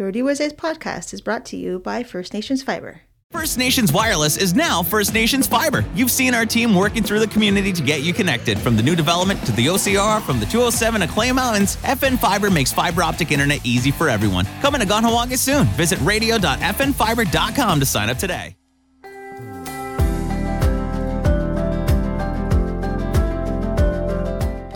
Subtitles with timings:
[0.00, 3.02] Your DWSA's podcast is brought to you by First Nations Fiber.
[3.32, 5.84] First Nations Wireless is now First Nations Fiber.
[5.94, 8.58] You've seen our team working through the community to get you connected.
[8.58, 12.50] From the new development to the OCR, from the 207 to Clay Mountains, FN Fiber
[12.50, 14.46] makes fiber optic internet easy for everyone.
[14.62, 15.66] Coming to Kahnawake soon.
[15.76, 18.56] Visit radio.fnfiber.com to sign up today.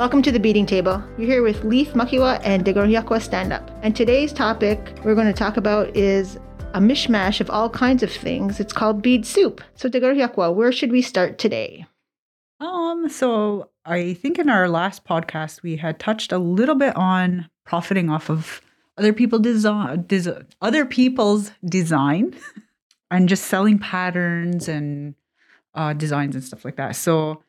[0.04, 1.02] Welcome to the Beading Table.
[1.16, 3.70] You're here with Leith Makiwa and Degorhiakwa Stand Up.
[3.82, 6.36] And today's topic we're going to talk about is
[6.74, 8.60] a mishmash of all kinds of things.
[8.60, 9.62] It's called bead soup.
[9.76, 11.86] So Degorhiakwa, where should we start today?
[12.60, 17.48] Um, so I think in our last podcast we had touched a little bit on
[17.64, 18.60] profiting off of
[18.98, 22.36] other people design, des- other people's design,
[23.10, 25.14] and just selling patterns and
[25.74, 26.94] uh, designs and stuff like that.
[26.94, 27.42] So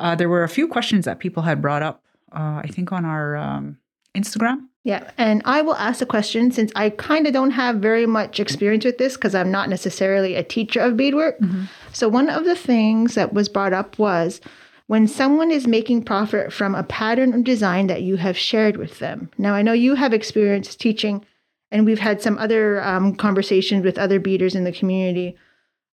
[0.00, 2.02] uh, there were a few questions that people had brought up.
[2.32, 3.78] Uh, I think on our um,
[4.16, 4.66] Instagram.
[4.82, 8.40] Yeah, and I will ask a question since I kind of don't have very much
[8.40, 11.38] experience with this because I'm not necessarily a teacher of beadwork.
[11.38, 11.64] Mm-hmm.
[11.92, 14.40] So, one of the things that was brought up was
[14.86, 19.00] when someone is making profit from a pattern or design that you have shared with
[19.00, 19.30] them.
[19.36, 21.26] Now, I know you have experience teaching,
[21.70, 25.36] and we've had some other um, conversations with other beaders in the community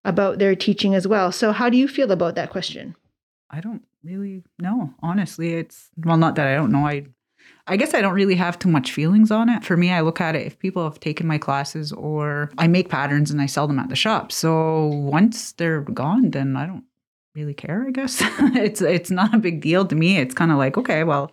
[0.06, 1.34] about their teaching as well.
[1.34, 2.96] So, how do you feel about that question?
[3.50, 4.94] I don't really know.
[5.02, 6.86] Honestly, it's well, not that I don't know.
[6.86, 7.08] I
[7.66, 9.64] I guess I don't really have too much feelings on it.
[9.64, 12.90] For me, I look at it if people have taken my classes or I make
[12.90, 14.32] patterns and I sell them at the shop.
[14.32, 16.86] So once they're gone, then I don't
[17.36, 18.22] really care, I guess.
[18.22, 20.18] it's it's not a big deal to me.
[20.18, 21.32] It's kind of like, okay, well,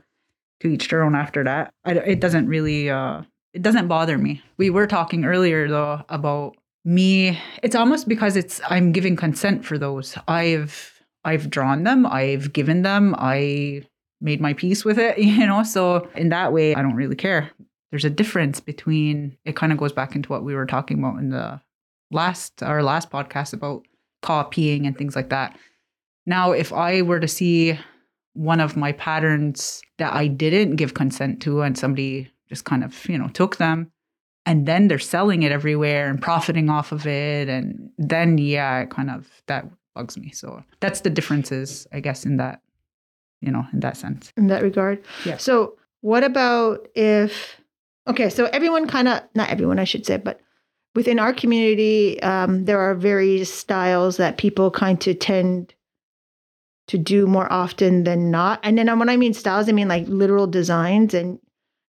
[0.61, 1.73] to each their own after that.
[1.85, 4.43] I, it doesn't really uh it doesn't bother me.
[4.57, 7.41] We were talking earlier though about me.
[7.63, 10.17] It's almost because it's I'm giving consent for those.
[10.27, 10.94] I've
[11.25, 13.83] I've drawn them, I've given them, I
[14.21, 15.63] made my peace with it, you know?
[15.63, 17.51] So in that way, I don't really care.
[17.91, 21.19] There's a difference between it kind of goes back into what we were talking about
[21.19, 21.61] in the
[22.11, 23.83] last our last podcast about
[24.23, 25.57] copying and things like that.
[26.27, 27.79] Now, if I were to see
[28.33, 33.09] one of my patterns that I didn't give consent to and somebody just kind of,
[33.09, 33.93] you know, took them
[34.45, 39.11] and then they're selling it everywhere and profiting off of it and then yeah, kind
[39.11, 40.31] of that bugs me.
[40.31, 42.61] So that's the differences, I guess, in that,
[43.41, 44.33] you know, in that sense.
[44.37, 45.03] In that regard.
[45.25, 45.37] Yeah.
[45.37, 47.61] So, what about if,
[48.07, 50.41] okay, so everyone kind of, not everyone, I should say, but
[50.95, 55.75] within our community, um, there are various styles that people kind of tend
[56.89, 58.61] to do more often than not.
[58.63, 61.15] And then when I mean styles, I mean like literal designs.
[61.15, 61.39] And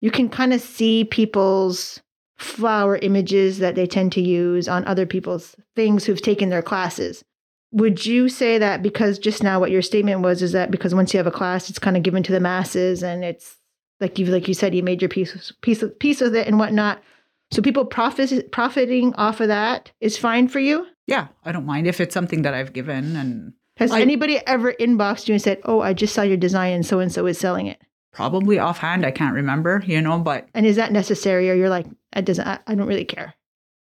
[0.02, 2.02] you can kind of see people's
[2.36, 7.24] flower images that they tend to use on other people's things who've taken their classes
[7.72, 11.12] would you say that because just now what your statement was is that because once
[11.12, 13.56] you have a class it's kind of given to the masses and it's
[14.00, 17.02] like you like you said you made your piece piece piece with it and whatnot.
[17.50, 20.86] So people profit profiting off of that is fine for you?
[21.06, 24.72] Yeah, I don't mind if it's something that I've given and has I- anybody ever
[24.74, 27.38] inboxed you and said oh i just saw your design and so and so is
[27.38, 27.80] selling it.
[28.12, 31.86] Probably offhand I can't remember, you know, but and is that necessary or you're like
[32.14, 33.34] it doesn't i, I don't really care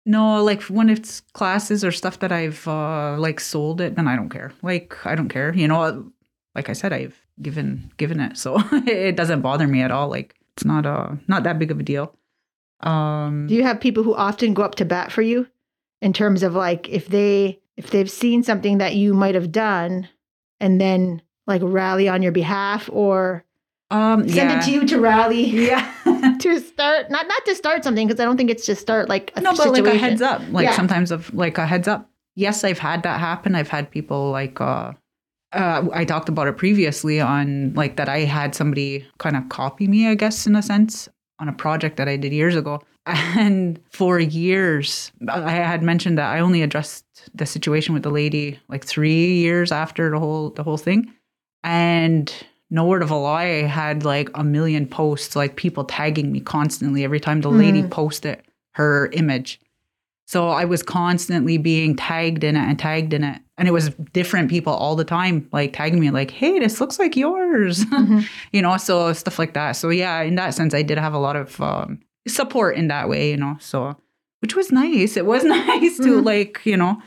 [0.07, 4.17] no, like when it's classes or stuff that I've uh like sold it, then I
[4.17, 4.53] don't care.
[4.63, 6.11] Like I don't care, you know,
[6.55, 8.37] like I said I've given given it.
[8.37, 10.09] So it doesn't bother me at all.
[10.09, 12.15] Like it's not uh not that big of a deal.
[12.81, 15.47] Um Do you have people who often go up to bat for you
[16.03, 20.09] in terms of like if they if they've seen something that you might have done
[20.61, 23.45] and then like rally on your behalf or
[23.91, 24.59] um send yeah.
[24.59, 25.91] it to you to rally Yeah.
[26.41, 29.33] to start not not to start something because I don't think it's to start like
[29.37, 30.43] a no, but like a heads up.
[30.51, 30.73] Like Yeah.
[30.77, 32.09] sometimes of like a heads up.
[32.37, 33.55] Yes, I've had that happen.
[33.55, 34.93] I've had people like uh
[35.53, 39.87] uh, I talked about it previously on like that I had somebody kind of copy
[39.87, 41.09] me, I guess, in a sense,
[41.39, 42.83] on a project that I did years ago.
[43.37, 47.05] And for years, I had mentioned that I only addressed
[47.35, 51.12] the situation with the lady like three years after the whole the whole thing,
[51.62, 52.33] and
[52.75, 56.41] no word of a lie, I had like a million posts, like people tagging me
[56.41, 58.43] constantly every time the lady posted
[58.73, 59.61] her image.
[60.26, 63.41] So I was constantly being tagged in it and tagged in it.
[63.56, 66.99] And it was different people all the time, like tagging me, like, hey, this looks
[66.99, 67.85] like yours.
[68.53, 69.73] you know, so stuff like that.
[69.73, 73.09] So yeah, in that sense, I did have a lot of um, support in that
[73.09, 73.56] way, you know.
[73.61, 73.97] So
[74.41, 75.17] which was nice.
[75.17, 77.00] It was nice to like, you know.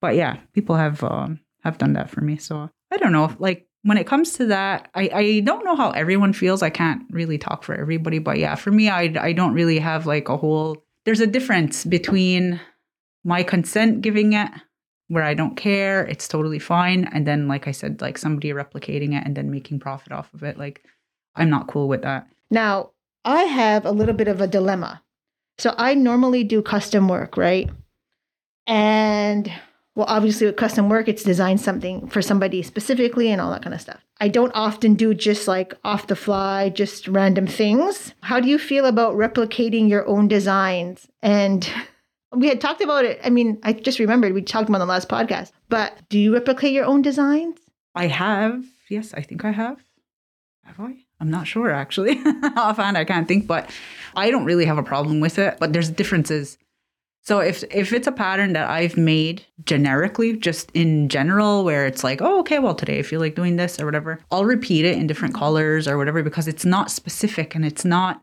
[0.00, 2.38] But yeah, people have um, have done that for me.
[2.38, 3.36] So I don't know.
[3.38, 6.62] Like when it comes to that, I, I don't know how everyone feels.
[6.62, 10.06] I can't really talk for everybody, but yeah, for me, I I don't really have
[10.06, 10.84] like a whole.
[11.04, 12.60] There's a difference between
[13.24, 14.50] my consent giving it,
[15.08, 19.18] where I don't care, it's totally fine, and then like I said, like somebody replicating
[19.18, 20.58] it and then making profit off of it.
[20.58, 20.84] Like
[21.34, 22.28] I'm not cool with that.
[22.50, 22.90] Now,
[23.24, 25.02] I have a little bit of a dilemma.
[25.58, 27.68] So I normally do custom work, right?
[28.66, 29.52] And
[29.94, 33.74] well, obviously with custom work, it's designed something for somebody specifically and all that kind
[33.74, 34.04] of stuff.
[34.20, 38.14] I don't often do just like off the fly, just random things.
[38.22, 41.08] How do you feel about replicating your own designs?
[41.22, 41.68] And
[42.32, 43.20] we had talked about it.
[43.24, 46.34] I mean, I just remembered we talked about on the last podcast, but do you
[46.34, 47.58] replicate your own designs?
[47.94, 48.64] I have.
[48.88, 49.82] Yes, I think I have.
[50.64, 50.98] Have I?
[51.18, 52.20] I'm not sure actually.
[52.56, 53.68] Offhand, I can't think, but
[54.14, 55.58] I don't really have a problem with it.
[55.58, 56.58] But there's differences.
[57.22, 62.02] So if if it's a pattern that I've made generically, just in general, where it's
[62.02, 64.96] like, oh, okay, well today I feel like doing this or whatever, I'll repeat it
[64.96, 68.22] in different colors or whatever because it's not specific and it's not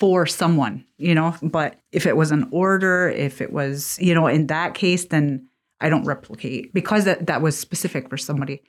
[0.00, 1.36] for someone, you know.
[1.42, 5.48] But if it was an order, if it was, you know, in that case, then
[5.80, 8.62] I don't replicate because that, that was specific for somebody.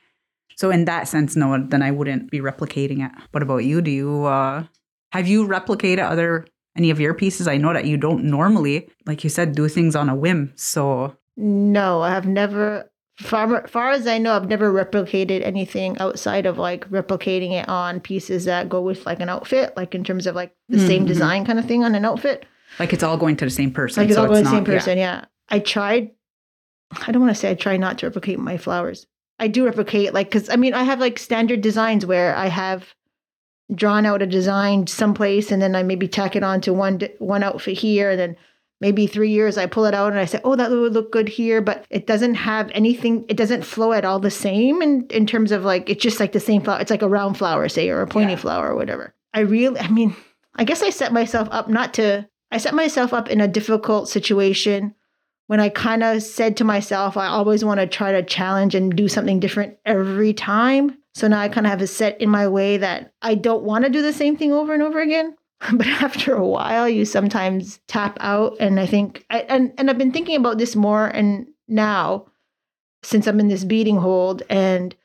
[0.56, 3.12] So in that sense, no, then I wouldn't be replicating it.
[3.31, 3.81] What about you?
[3.81, 4.65] Do you uh,
[5.12, 6.45] have you replicated other
[6.75, 7.48] any of your pieces?
[7.48, 10.54] I know that you don't normally, like you said, do things on a whim.
[10.56, 12.89] So no, I have never.
[13.18, 18.00] Far, far as I know, I've never replicated anything outside of like replicating it on
[18.00, 20.88] pieces that go with like an outfit, like in terms of like the mm-hmm.
[20.88, 22.45] same design kind of thing on an outfit.
[22.80, 24.04] Like it's all going to the same person.
[24.04, 24.98] Like it's so all going to the same person.
[24.98, 25.19] Yeah.
[25.19, 25.25] yeah.
[25.50, 26.12] I tried.
[27.06, 29.06] I don't want to say I try not to replicate my flowers.
[29.39, 32.94] I do replicate like because I mean I have like standard designs where I have
[33.74, 37.77] drawn out a design someplace and then I maybe tack it onto one one outfit
[37.77, 38.36] here and then
[38.81, 41.30] maybe three years I pull it out and I say oh that would look good
[41.30, 45.27] here but it doesn't have anything it doesn't flow at all the same in in
[45.27, 47.89] terms of like it's just like the same flower it's like a round flower say
[47.89, 48.39] or a pointy yeah.
[48.39, 50.15] flower or whatever I really I mean
[50.56, 54.10] I guess I set myself up not to I set myself up in a difficult
[54.10, 54.95] situation
[55.50, 58.95] when I kind of said to myself, I always want to try to challenge and
[58.95, 60.99] do something different every time.
[61.13, 63.85] So now I kind of have a set in my way that I don't want
[63.85, 65.35] to do the same thing over and over again.
[65.73, 68.56] But after a while, you sometimes tap out.
[68.61, 72.27] And I think, I, and, and I've been thinking about this more and now
[73.03, 74.95] since I'm in this beading hold and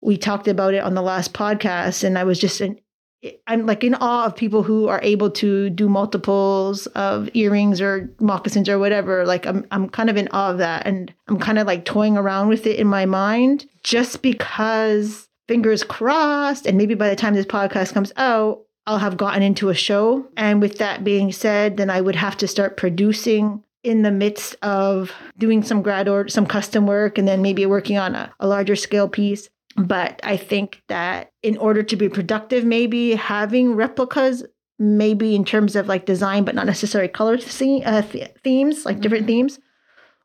[0.00, 2.80] we talked about it on the last podcast and I was just in,
[3.22, 7.80] eh, I'm like in awe of people who are able to do multiples of earrings
[7.80, 9.26] or moccasins or whatever.
[9.26, 12.16] Like I'm I'm kind of in awe of that and I'm kind of like toying
[12.16, 17.34] around with it in my mind just because fingers crossed and maybe by the time
[17.34, 21.76] this podcast comes out I'll have gotten into a show and with that being said
[21.76, 26.28] then I would have to start producing in the midst of doing some grad or
[26.28, 29.48] some custom work and then maybe working on a, a larger scale piece
[29.78, 34.42] but I think that in order to be productive, maybe having replicas,
[34.78, 39.00] maybe in terms of like design, but not necessarily color th- uh, th- themes, like
[39.00, 39.28] different mm-hmm.
[39.28, 39.60] themes,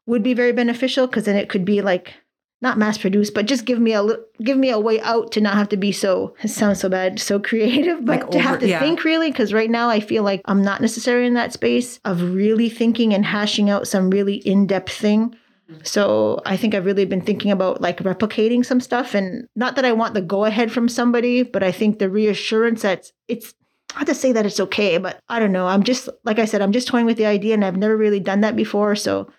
[0.07, 2.15] would be very beneficial because then it could be like
[2.63, 4.07] not mass produced, but just give me a
[4.41, 6.33] give me a way out to not have to be so.
[6.41, 8.79] It sounds so bad, so creative, but like to over, have to yeah.
[8.79, 9.29] think really.
[9.29, 13.13] Because right now I feel like I'm not necessarily in that space of really thinking
[13.13, 15.35] and hashing out some really in depth thing.
[15.83, 19.85] So I think I've really been thinking about like replicating some stuff and not that
[19.85, 23.53] I want the go ahead from somebody, but I think the reassurance that it's
[23.95, 25.67] not to say that it's okay, but I don't know.
[25.67, 28.21] I'm just like I said, I'm just toying with the idea and I've never really
[28.21, 28.95] done that before.
[28.95, 29.29] So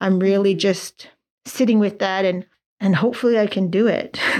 [0.00, 1.08] I'm really just
[1.46, 2.44] sitting with that and
[2.80, 4.20] and hopefully I can do it.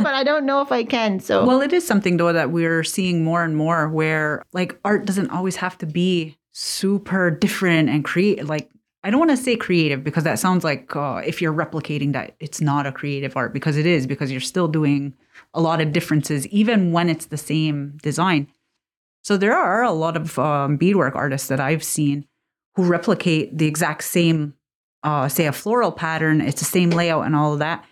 [0.00, 1.20] but I don't know if I can.
[1.20, 5.04] So Well, it is something though that we're seeing more and more where like art
[5.04, 8.68] doesn't always have to be super different and create like
[9.04, 12.36] I don't want to say creative because that sounds like uh, if you're replicating that,
[12.38, 15.14] it's not a creative art because it is because you're still doing
[15.54, 18.46] a lot of differences even when it's the same design.
[19.24, 22.26] So there are a lot of um, beadwork artists that I've seen
[22.76, 24.54] who replicate the exact same,
[25.02, 26.40] uh, say, a floral pattern.
[26.40, 27.84] It's the same layout and all of that.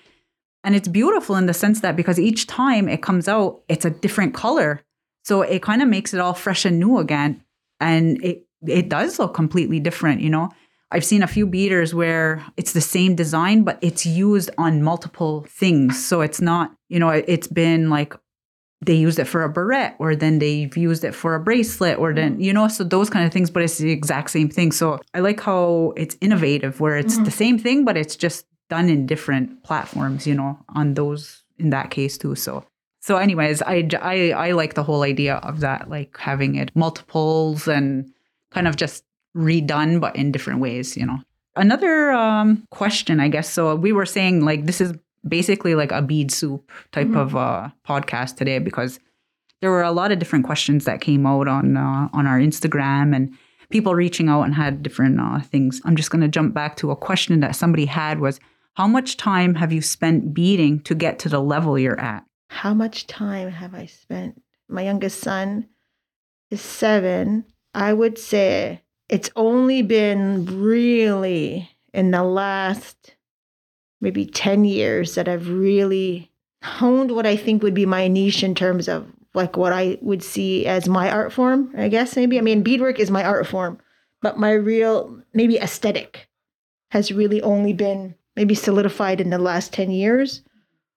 [0.63, 3.91] And it's beautiful in the sense that because each time it comes out, it's a
[3.91, 4.83] different color.
[5.25, 7.43] So it kind of makes it all fresh and new again.
[7.81, 10.51] And it, it does look completely different, you know?
[10.93, 15.47] I've seen a few beaders where it's the same design, but it's used on multiple
[15.49, 16.05] things.
[16.05, 18.15] So it's not, you know, it's been like
[18.83, 22.15] they used it for a barrette or then they've used it for a bracelet or
[22.15, 24.73] then, you know, so those kind of things, but it's the exact same thing.
[24.73, 27.25] So I like how it's innovative where it's mm-hmm.
[27.25, 31.71] the same thing, but it's just done in different platforms, you know, on those in
[31.71, 32.35] that case too.
[32.35, 32.65] So
[33.01, 37.67] so anyways, I, I, I like the whole idea of that, like having it multiples
[37.67, 38.13] and
[38.51, 41.19] kind of just redone, but in different ways, you know.
[41.57, 43.51] Another um, question, I guess.
[43.51, 44.93] So we were saying like this is
[45.27, 47.17] basically like a bead soup type mm-hmm.
[47.17, 48.99] of uh, podcast today because
[49.61, 53.15] there were a lot of different questions that came out on uh, on our Instagram
[53.15, 53.37] and
[53.71, 55.81] people reaching out and had different uh, things.
[55.85, 58.41] I'm just going to jump back to a question that somebody had was
[58.75, 62.25] how much time have you spent beading to get to the level you're at?
[62.49, 64.43] How much time have I spent?
[64.69, 65.69] My youngest son
[66.51, 67.45] is 7.
[67.75, 73.15] I would say it's only been really in the last
[74.01, 76.31] maybe 10 years that I've really
[76.63, 80.23] honed what I think would be my niche in terms of like what I would
[80.23, 82.39] see as my art form, I guess maybe.
[82.39, 83.79] I mean, beadwork is my art form,
[84.23, 86.29] but my real maybe aesthetic
[86.91, 90.43] has really only been maybe solidified in the last 10 years,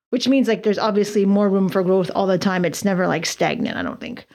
[0.09, 2.65] which means like there's obviously more room for growth all the time.
[2.65, 4.25] It's never like stagnant, I don't think.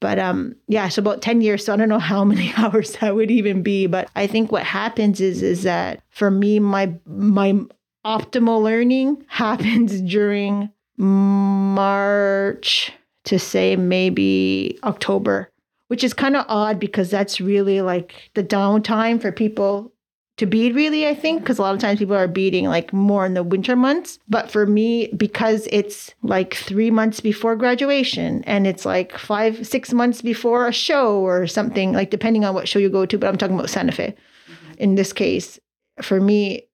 [0.00, 3.14] But um yeah, so about 10 years, so I don't know how many hours that
[3.14, 7.60] would even be, but I think what happens is is that for me my my
[8.04, 12.92] optimal learning happens during March
[13.24, 15.50] to say maybe October,
[15.88, 19.92] which is kind of odd because that's really like the downtime for people
[20.36, 23.24] to bead really i think because a lot of times people are beading like more
[23.24, 28.66] in the winter months but for me because it's like three months before graduation and
[28.66, 32.78] it's like five six months before a show or something like depending on what show
[32.78, 34.14] you go to but i'm talking about santa fe
[34.48, 34.72] mm-hmm.
[34.78, 35.58] in this case
[36.02, 36.66] for me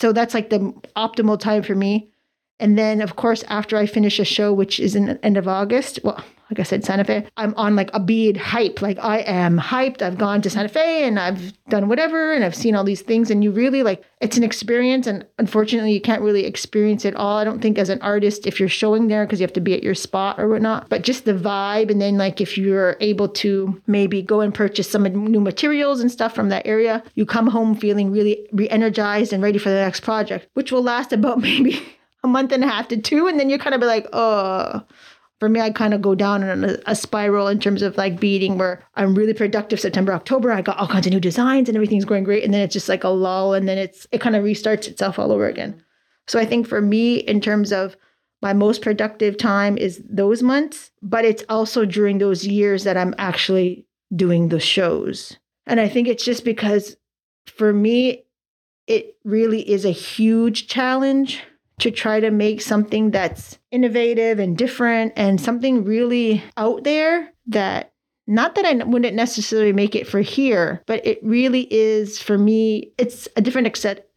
[0.00, 0.58] so that's like the
[0.96, 2.09] optimal time for me
[2.60, 5.48] and then, of course, after I finish a show, which is in the end of
[5.48, 8.82] August, well, like I said, Santa Fe, I'm on like a bead hype.
[8.82, 10.02] Like I am hyped.
[10.02, 13.30] I've gone to Santa Fe and I've done whatever and I've seen all these things.
[13.30, 15.06] And you really like it's an experience.
[15.06, 17.38] And unfortunately, you can't really experience it all.
[17.38, 19.74] I don't think as an artist, if you're showing there because you have to be
[19.74, 21.88] at your spot or whatnot, but just the vibe.
[21.88, 26.10] And then, like, if you're able to maybe go and purchase some new materials and
[26.10, 29.76] stuff from that area, you come home feeling really re energized and ready for the
[29.76, 31.80] next project, which will last about maybe
[32.22, 34.82] a month and a half to two, and then you're kind of be like, oh.
[35.38, 38.20] For me, I kind of go down in a, a, spiral in terms of like
[38.20, 40.52] beading where I'm really productive September, October.
[40.52, 42.44] I got all kinds of new designs and everything's going great.
[42.44, 45.18] And then it's just like a lull and then it's it kind of restarts itself
[45.18, 45.82] all over again.
[46.28, 47.96] So I think for me, in terms of
[48.42, 53.14] my most productive time is those months, but it's also during those years that I'm
[53.18, 55.36] actually doing the shows.
[55.66, 56.96] And I think it's just because
[57.46, 58.24] for me,
[58.86, 61.42] it really is a huge challenge
[61.80, 67.92] to try to make something that's innovative and different and something really out there that
[68.26, 72.92] not that I wouldn't necessarily make it for here, but it really is for me,
[72.96, 73.66] it's a different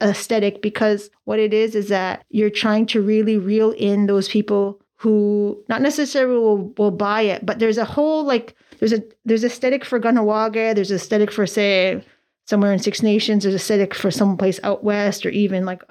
[0.02, 4.80] aesthetic because what it is is that you're trying to really reel in those people
[4.98, 9.44] who not necessarily will, will buy it, but there's a whole like there's a there's
[9.44, 12.06] aesthetic for Kahnawake, there's aesthetic for say
[12.46, 15.82] somewhere in Six Nations, there's aesthetic for someplace out west or even like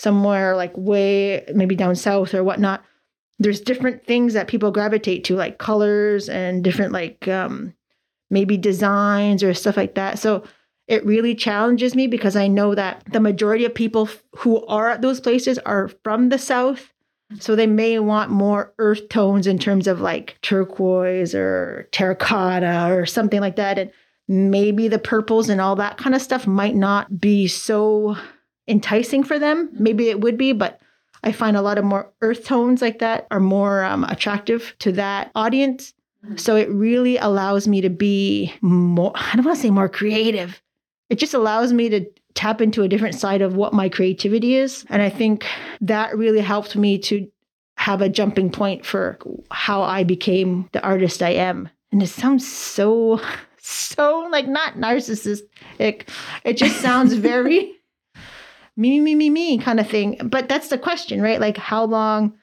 [0.00, 2.82] somewhere like way maybe down south or whatnot.
[3.38, 7.74] There's different things that people gravitate to like colors and different like um,
[8.30, 10.18] maybe designs or stuff like that.
[10.18, 10.44] So
[10.88, 15.02] it really challenges me because i know that the majority of people who are at
[15.02, 16.92] those places are from the south.
[17.38, 23.06] So they may want more earth tones in terms of like turquoise or terracotta or
[23.06, 23.78] something like that.
[23.78, 23.92] And
[24.26, 28.16] maybe the purples and all that kind of stuff might not be so
[28.70, 29.68] enticing for them.
[29.72, 30.80] Maybe it would be, but
[31.22, 34.92] I find a lot of more earth tones like that are more um, attractive to
[34.92, 35.92] that audience.
[36.36, 40.62] So it really allows me to be more, I don't want to say more creative.
[41.08, 44.86] It just allows me to tap into a different side of what my creativity is.
[44.88, 45.46] And I think
[45.80, 47.28] that really helped me to
[47.76, 49.18] have a jumping point for
[49.50, 51.68] how I became the artist I am.
[51.90, 53.20] And it sounds so,
[53.58, 56.08] so like not narcissistic.
[56.44, 57.74] It just sounds very
[58.76, 60.20] me, me, me, me kind of thing.
[60.24, 61.40] But that's the question, right?
[61.40, 62.34] Like, how long?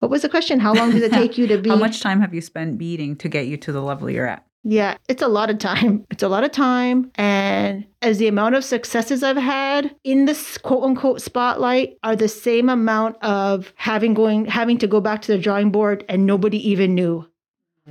[0.00, 0.60] What was the question?
[0.60, 1.70] How long does it take you to be?
[1.70, 4.44] how much time have you spent beading to get you to the level you're at?
[4.66, 6.06] Yeah, it's a lot of time.
[6.10, 7.10] It's a lot of time.
[7.16, 12.28] And as the amount of successes I've had in this quote unquote spotlight are the
[12.28, 16.70] same amount of having going having to go back to the drawing board and nobody
[16.70, 17.28] even knew.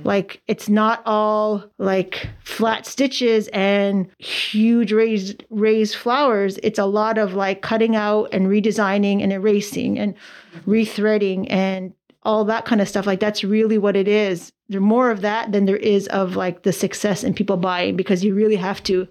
[0.02, 6.58] Like it's not all like flat stitches and huge raised raised flowers.
[6.64, 10.14] It's a lot of like cutting out and redesigning and erasing and
[10.66, 13.06] rethreading and all that kind of stuff.
[13.06, 14.52] Like that's really what it is.
[14.68, 18.24] There's more of that than there is of like the success and people buying because
[18.24, 19.06] you really have to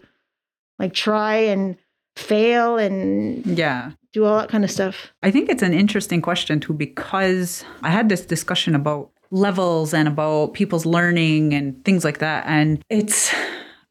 [0.80, 1.78] like try and
[2.16, 5.14] fail and yeah do all that kind of stuff.
[5.24, 10.08] I think it's an interesting question too because I had this discussion about levels and
[10.08, 12.46] about people's learning and things like that.
[12.46, 13.34] And it's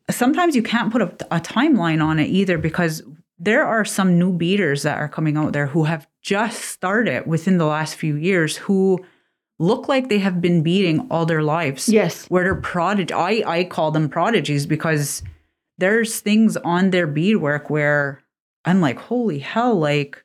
[0.09, 3.03] sometimes you can't put a, a timeline on it either because
[3.39, 7.59] there are some new beaders that are coming out there who have just started within
[7.59, 9.05] the last few years who
[9.59, 11.89] look like they have been beading all their lives.
[11.89, 12.27] Yes.
[12.27, 13.13] Where they're prodigy.
[13.13, 15.25] I, I call them prodigies because
[15.79, 18.23] there's things on their beadwork where
[18.65, 20.25] I'm like, holy hell, like,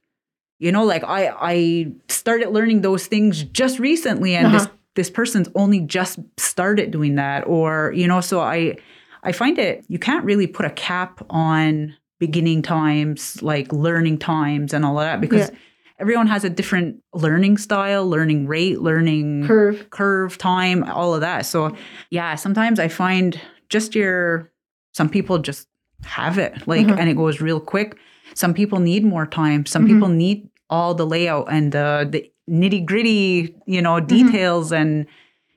[0.59, 4.57] you know, like I I started learning those things just recently and uh-huh.
[4.57, 4.67] this
[4.97, 8.75] this person's only just started doing that or you know so i
[9.23, 14.73] I find it, you can't really put a cap on beginning times, like learning times
[14.73, 15.57] and all of that because Yeah.
[15.99, 19.89] everyone has a different learning style, learning rate, learning Curve.
[19.89, 21.45] curve time, all of that.
[21.45, 21.75] So,
[22.09, 24.51] yeah, sometimes I find just your,
[24.93, 25.67] some people just
[26.05, 26.97] have it like, Mhm.
[26.99, 27.97] and it goes real quick.
[28.33, 29.65] Some people need more time.
[29.65, 29.87] Some Mhm.
[29.93, 34.07] people need all the layout and the, the nitty gritty, you know, Mm-hmm.
[34.27, 35.05] details and,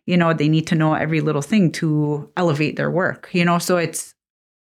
[0.06, 3.58] you know, they need to know every little thing to elevate their work, you know?
[3.58, 4.14] So it's,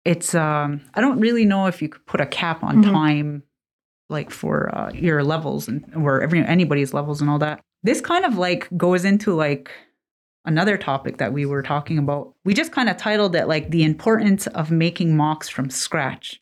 [0.06, 2.92] it's, um, I don't really know if you could put a cap on Mhm.
[2.92, 3.44] time
[4.10, 7.62] like for uh, your levels and or every anybody's levels and all that.
[7.84, 9.72] This kind of like goes into like
[10.46, 12.34] another topic that we were talking about.
[12.46, 16.42] We just kind of titled it like the importance of making mocks from scratch.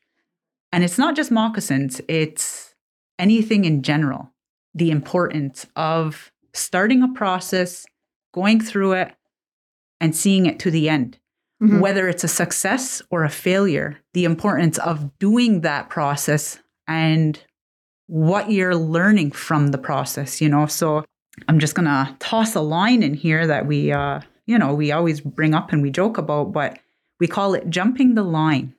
[0.74, 2.74] And it's not just moccasins, it's
[3.20, 4.31] anything in general.
[4.74, 7.86] The importance of starting a process,
[8.34, 9.14] going through it,
[10.00, 11.18] and seeing it to the end
[11.62, 11.80] Mhm.
[11.80, 17.40] whether it's a success or a failure, the importance of doing that process and
[18.08, 20.66] what you're learning from the process, you know.
[20.66, 21.06] So
[21.48, 25.22] I'm just gonna toss a line in here that we uh, you know, we always
[25.22, 26.80] bring up and we joke about, but
[27.20, 28.74] we call it jumping the line.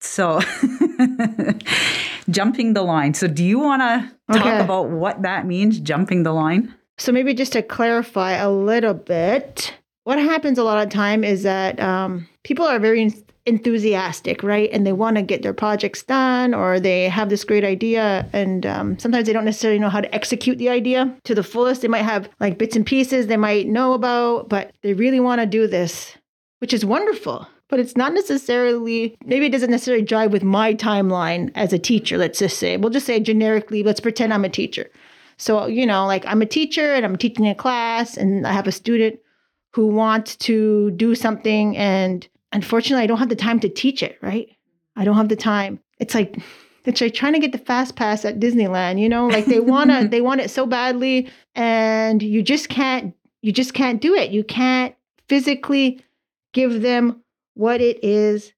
[0.00, 0.40] So
[2.30, 3.14] jumping the line.
[3.14, 4.58] So do you wanna talk Okay.
[4.60, 6.74] about what that means, jumping the line?
[6.98, 11.42] So maybe just to clarify a little bit, what happens a lot of time is
[11.42, 13.12] that um, people are very
[13.44, 14.68] enthusiastic, right?
[14.72, 18.66] And they want to get their projects done, or they have this great idea, and
[18.66, 21.82] um, sometimes they don't necessarily know how to execute the idea to the fullest.
[21.82, 25.40] They might have like bits and pieces they might know about, but they really want
[25.40, 26.16] to do this,
[26.58, 27.46] which is wonderful.
[27.68, 32.16] But it's not necessarily, maybe it doesn't necessarily jive with my timeline as a teacher,
[32.16, 32.76] let's just say.
[32.76, 34.88] We'll just say generically, let's pretend I'm a teacher.
[35.36, 38.66] So, you know, like I'm a teacher and I'm teaching a class and I have
[38.66, 39.18] a student
[39.74, 44.18] who wants to do something and unfortunately I don't have the time to teach it,
[44.22, 44.48] right?
[44.96, 45.80] I don't have the time.
[45.98, 46.38] It's like
[46.84, 49.26] it's like trying to get the fast pass at Disneyland, you know?
[49.26, 53.74] Like they want to they want it so badly and you just can't you just
[53.74, 54.30] can't do it.
[54.30, 54.94] You can't
[55.28, 56.00] physically
[56.52, 57.22] give them
[57.56, 58.52] what it is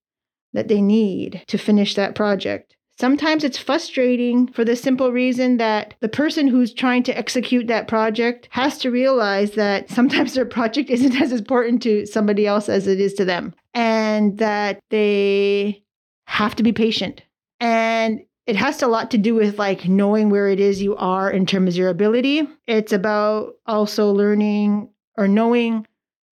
[0.53, 2.77] that they need to finish that project.
[2.99, 7.87] Sometimes it's frustrating for the simple reason that the person who's trying to execute that
[7.87, 12.89] project has to realize that sometimes their project isn't as important to somebody else as
[12.89, 15.83] it is to them, and that they
[16.27, 17.23] have to be patient.
[17.61, 21.31] And it has a lot to do with like knowing where it is you are
[21.31, 22.49] in terms of your ability.
[22.67, 25.87] It's about also learning or knowing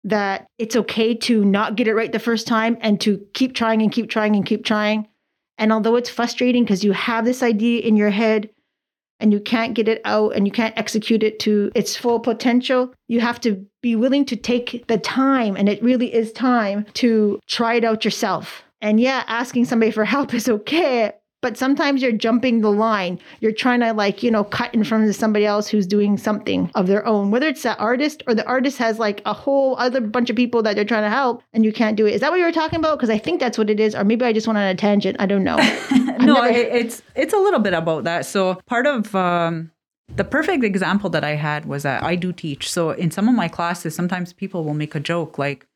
[0.03, 3.81] that it's okay to not get it right the first time and to keep trying
[3.81, 5.07] and keep trying and keep trying.
[5.57, 8.49] And although it's frustrating because you have this idea in your head
[9.19, 12.93] and you can't get it out and you can't execute it to its full potential,
[13.07, 17.39] you have to be willing to take the time, and it really is time to
[17.47, 18.63] try it out yourself.
[18.81, 21.13] And yeah, asking somebody for help is okay,
[21.43, 23.19] but sometimes you're jumping the line.
[23.41, 26.71] You're trying to like, you know, cut in front of somebody else who's doing something
[26.73, 29.99] of their own, whether it's the artist or the artist has like a whole other
[30.01, 32.13] bunch of people that they're trying to help and you can't do it.
[32.13, 32.97] Is that what you were talking about?
[32.97, 33.93] Because I think that's what it is.
[33.93, 35.17] Or maybe I just went on a tangent.
[35.19, 35.57] I don't know.
[35.91, 38.25] no, never- it, it's it's a little bit about that.
[38.25, 39.69] So part of um,
[40.15, 42.71] the perfect example that I had was that I do teach.
[42.71, 45.67] So in some of my classes, sometimes people will make a joke like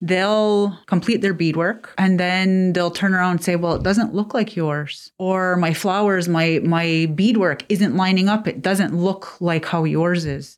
[0.00, 4.34] they'll complete their beadwork and then they'll turn around and say, "Well, it doesn't look
[4.34, 8.48] like yours," or "My flowers, my my beadwork isn't lining up.
[8.48, 10.56] It doesn't look like how yours is."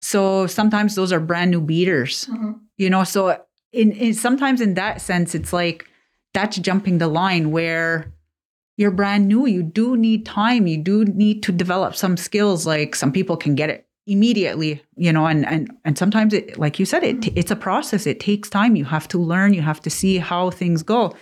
[0.00, 2.52] So sometimes those are brand new beaders, mm-hmm.
[2.76, 3.04] you know.
[3.04, 3.40] So
[3.72, 5.86] in, in sometimes in that sense, it's like
[6.34, 8.12] that's jumping the line where
[8.76, 9.46] you're brand new.
[9.46, 10.66] You do need time.
[10.66, 12.66] You do need to develop some skills.
[12.66, 16.78] Like some people can get it immediately, you know, and and and sometimes it, like
[16.78, 17.32] you said, it mm.
[17.36, 18.06] it's a process.
[18.06, 18.76] It takes time.
[18.76, 19.54] You have to learn.
[19.54, 21.14] You have to see how things go.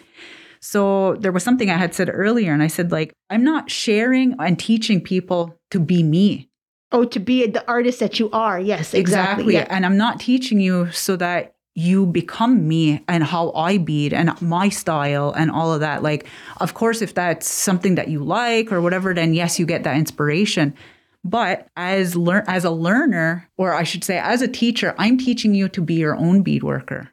[0.60, 4.34] So there was something I had said earlier, and I said like I'm not sharing
[4.38, 6.48] and teaching people to be me.
[6.92, 8.58] oh, to be the artist that you are.
[8.60, 9.54] Yes, exactly.
[9.54, 9.66] Yeah.
[9.70, 14.40] And I'm not teaching you so that you become me and how I bead and
[14.42, 16.02] my style and all of that.
[16.02, 16.26] Like,
[16.58, 19.96] of course, if that's something that you like or whatever, then yes, you get that
[19.96, 20.74] inspiration.
[21.22, 25.54] But as learn as a learner, or I should say as a teacher, I'm teaching
[25.54, 27.11] you to be your own bead worker.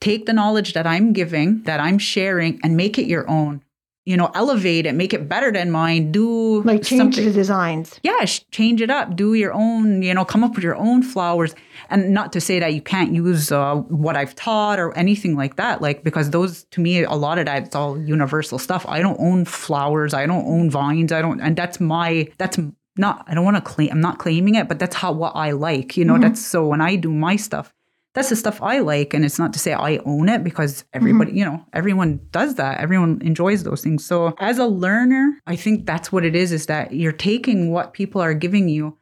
[0.00, 3.62] Take the knowledge that I'm giving, that I'm sharing, and make it your own.
[4.06, 6.12] You know, elevate it, make it better than mine.
[6.12, 8.00] Do Like change something the designs.
[8.02, 9.14] yeah, change it up.
[9.16, 11.54] Do your own, you know, come up with your own flowers.
[11.90, 15.56] And not to say that you can't use uh, what I've taught or anything like
[15.56, 18.86] that, like, because those, to me, a lot of that, it's all universal stuff.
[18.88, 20.14] I don't own flowers.
[20.14, 21.12] I don't own vines.
[21.12, 22.58] I don't, and that's my, that's
[22.98, 25.52] not, I don't want to claim, I'm not claiming it, but that's how, what I
[25.52, 27.74] like, you know, that's so when I do my stuff,
[28.14, 29.14] that's the stuff I like.
[29.14, 31.38] And it's not to say I own it because everybody, mm-hmm.
[31.38, 32.80] you know, everyone does that.
[32.80, 34.04] Everyone enjoys those things.
[34.04, 37.92] So as a learner, I think that's what it is, is that you're taking what
[37.92, 38.98] people are giving you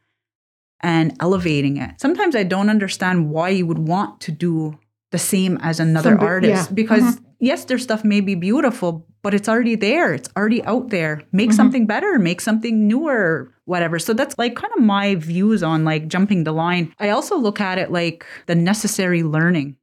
[0.81, 1.99] and elevating it.
[1.99, 4.77] Sometimes I don't understand why you would want to do
[5.11, 6.73] the same as another Somebody, artist yeah.
[6.73, 7.25] because mm-hmm.
[7.39, 10.13] yes, their stuff may be beautiful, but it's already there.
[10.13, 11.21] It's already out there.
[11.31, 11.55] Make mm-hmm.
[11.55, 13.99] something better, make something newer, whatever.
[13.99, 16.93] So that's like kind of my views on like jumping the line.
[16.99, 19.77] I also look at it like the necessary learning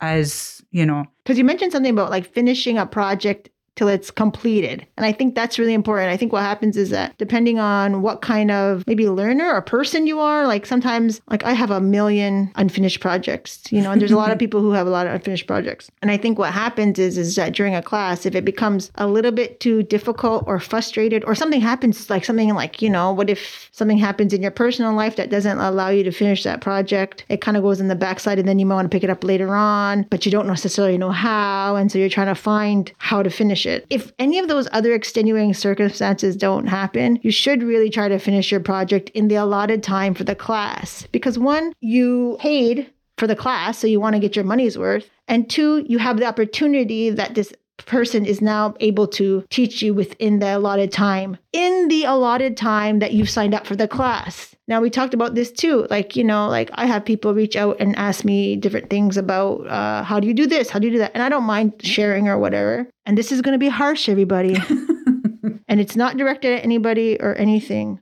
[0.00, 4.86] as, you know, because you mentioned something about like finishing a project till it's completed.
[4.96, 6.10] And I think that's really important.
[6.10, 10.06] I think what happens is that depending on what kind of maybe learner or person
[10.06, 14.12] you are, like sometimes like I have a million unfinished projects, you know, and there's
[14.12, 15.90] a lot of people who have a lot of unfinished projects.
[16.02, 19.06] And I think what happens is is that during a class, if it becomes a
[19.06, 23.28] little bit too difficult or frustrated or something happens like something like, you know, what
[23.28, 27.24] if something happens in your personal life that doesn't allow you to finish that project?
[27.28, 29.10] It kind of goes in the backside and then you might want to pick it
[29.10, 31.74] up later on, but you don't necessarily know how.
[31.76, 33.86] And so you're trying to find how to finish it.
[33.90, 38.50] If any of those other extenuating circumstances don't happen, you should really try to finish
[38.50, 41.06] your project in the allotted time for the class.
[41.12, 45.08] Because one, you paid for the class, so you want to get your money's worth.
[45.28, 47.52] And two, you have the opportunity that this
[47.86, 53.00] person is now able to teach you within the allotted time, in the allotted time
[53.00, 54.53] that you've signed up for the class.
[54.66, 55.86] Now, we talked about this too.
[55.90, 59.66] Like, you know, like I have people reach out and ask me different things about
[59.66, 60.70] uh, how do you do this?
[60.70, 61.12] How do you do that?
[61.12, 62.88] And I don't mind sharing or whatever.
[63.04, 64.56] And this is going to be harsh, everybody.
[65.68, 68.00] and it's not directed at anybody or anything.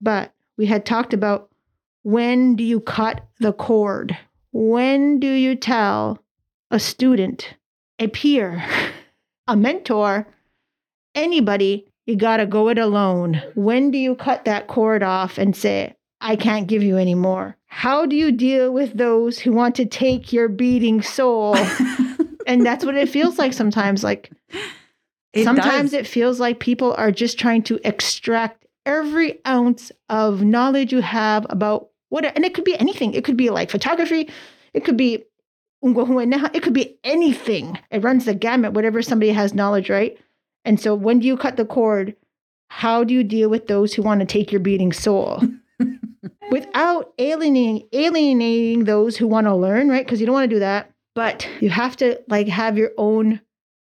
[0.00, 1.48] But we had talked about
[2.02, 4.18] when do you cut the cord?
[4.52, 6.18] When do you tell
[6.72, 7.54] a student,
[8.00, 8.64] a peer,
[9.46, 10.26] a mentor,
[11.14, 13.42] anybody, you got to go it alone?
[13.54, 17.56] When do you cut that cord off and say, I can't give you any more.
[17.66, 21.56] How do you deal with those who want to take your beading soul?
[22.46, 24.04] and that's what it feels like sometimes.
[24.04, 24.30] Like
[25.32, 26.00] it sometimes does.
[26.00, 31.46] it feels like people are just trying to extract every ounce of knowledge you have
[31.48, 33.14] about what, and it could be anything.
[33.14, 34.28] It could be like photography.
[34.74, 35.24] It could be
[35.82, 37.78] it could be anything.
[37.90, 40.18] It runs the gamut, whatever somebody has knowledge, right?
[40.64, 42.14] And so when do you cut the cord?
[42.68, 45.42] How do you deal with those who want to take your beading soul?
[46.50, 50.04] without alienating alienating those who want to learn, right?
[50.04, 50.90] Because you don't want to do that.
[51.14, 53.40] But you have to like have your own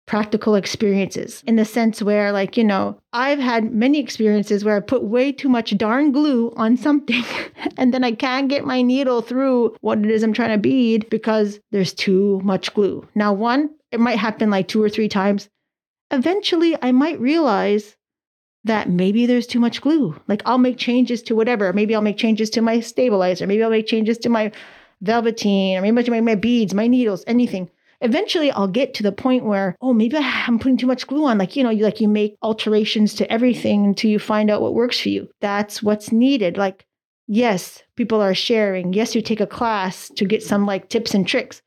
[0.08, 4.80] practical experiences in the sense where like you know i've had many experiences where i
[4.80, 7.24] put way too much darn glue on something
[7.78, 11.10] and then i can't get my needle through what it is i'm trying to bead
[11.10, 15.48] because there's too much glue now one it might happen like two or three times
[16.10, 17.96] eventually i might realize
[18.64, 20.20] that maybe there's too much glue.
[20.28, 21.74] Like I'll make changes to whatever.
[21.74, 23.48] Maybe I'll make changes to my stabilizer.
[23.48, 24.52] Maybe I'll make changes to my
[25.02, 27.70] velveteen or maybe my, my beads, my needles, anything.
[28.02, 31.38] Eventually I'll get to the point where, oh, maybe I'm putting too much glue on.
[31.38, 34.74] Like, you know, you like you make alterations to everything until you find out what
[34.74, 35.30] works for you.
[35.40, 36.58] That's what's needed.
[36.58, 36.86] Like,
[37.28, 38.94] yes, people are sharing.
[38.94, 41.62] Yes, you take a class to get some like tips and tricks.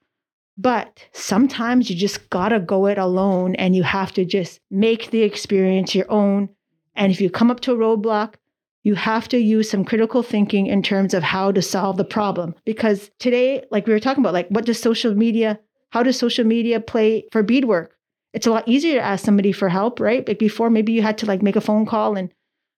[0.56, 5.22] But sometimes you just gotta go it alone and you have to just make the
[5.22, 6.48] experience your own
[6.96, 8.34] and if you come up to a roadblock,
[8.82, 12.54] you have to use some critical thinking in terms of how to solve the problem.
[12.64, 15.58] Because today, like we were talking about, like what does social media,
[15.90, 17.96] how does social media play for beadwork?
[18.34, 20.26] It's a lot easier to ask somebody for help, right?
[20.26, 22.32] Like before, maybe you had to like make a phone call and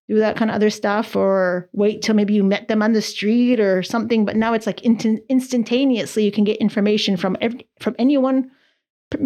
[0.09, 3.03] do that kind of other stuff or wait till maybe you met them on the
[3.03, 4.25] street or something.
[4.25, 8.51] But now it's like in- instantaneously you can get information from every, from anyone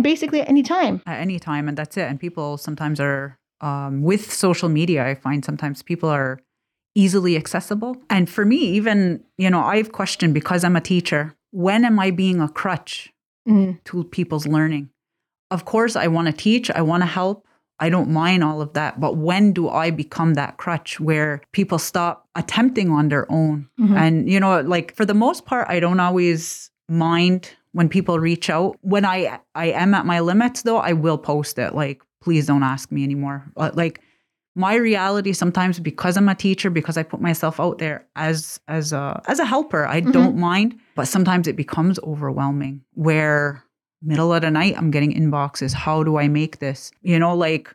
[0.00, 1.02] basically at any time.
[1.04, 1.68] At any time.
[1.68, 2.08] And that's it.
[2.08, 6.40] And people sometimes are um, with social media, I find sometimes people are
[6.94, 7.96] easily accessible.
[8.08, 12.10] And for me, even, you know, I've questioned because I'm a teacher, when am I
[12.10, 13.12] being a crutch
[13.48, 13.82] mm.
[13.84, 14.90] to people's learning?
[15.50, 17.46] Of course, I want to teach, I want to help.
[17.82, 19.00] I don't mind all of that.
[19.00, 23.68] But when do I become that crutch where people stop attempting on their own?
[23.80, 23.96] Mm-hmm.
[23.96, 28.50] And, you know, like for the most part, I don't always mind when people reach
[28.50, 28.76] out.
[28.82, 31.74] When I I am at my limits though, I will post it.
[31.74, 33.44] Like please don't ask me anymore.
[33.56, 34.00] Uh, like
[34.54, 38.92] my reality sometimes because I'm a teacher, because I put myself out there as as
[38.92, 40.12] a as a helper, I mm-hmm.
[40.12, 40.78] don't mind.
[40.94, 43.64] But sometimes it becomes overwhelming where
[44.02, 45.72] middle of the night I'm getting inboxes.
[45.72, 46.90] How do I make this?
[47.02, 47.74] You know, like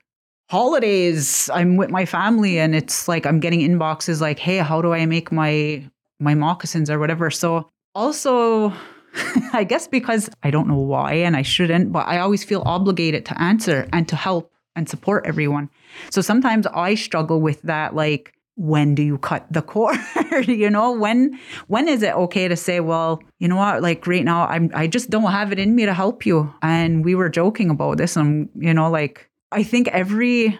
[0.49, 4.93] holidays, I'm with my family and it's like I'm getting inboxes like, hey, how do
[4.93, 7.29] I make my my moccasins or whatever.
[7.31, 8.73] So also
[9.53, 13.25] I guess because I don't know why and I shouldn't, but I always feel obligated
[13.27, 15.69] to answer and to help and support everyone.
[16.09, 19.97] So sometimes I struggle with that like when do you cut the cord?
[20.47, 24.23] you know, when when is it okay to say, well, you know what, like right
[24.23, 26.53] now I'm I just don't have it in me to help you.
[26.61, 30.57] And we were joking about this and you know, like I think every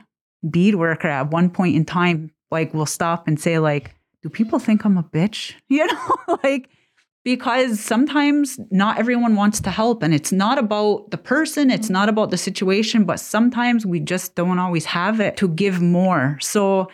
[0.49, 4.59] bead worker at one point in time like will stop and say like, do people
[4.59, 5.53] think I'm a bitch?
[5.69, 6.69] You know, like
[7.25, 12.07] because sometimes not everyone wants to help and it's not about the person it's not
[12.07, 16.87] about the situation but sometimes we just don't always have it to give more so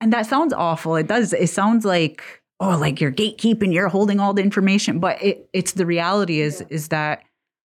[0.00, 0.96] and that sounds awful.
[0.96, 1.32] It does.
[1.32, 4.98] It sounds like oh, like you're gatekeeping, you're holding all the information.
[4.98, 7.22] But it, it's the reality is is that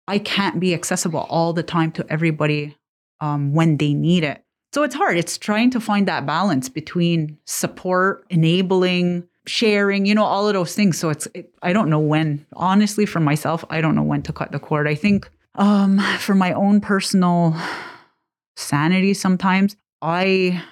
[0.07, 2.75] I can't be accessible all the time to everybody
[3.21, 4.43] um, when they need it.
[4.73, 5.17] So it's hard.
[5.17, 10.75] It's trying to find that balance between support, enabling, sharing, you know, all of those
[10.75, 10.97] things.
[10.97, 12.45] So it's it, I don't know when.
[12.53, 14.87] Honestly, for myself, I don't know when to cut the cord.
[14.87, 17.55] I think um, for my own personal
[18.55, 20.63] sanity, sometimes I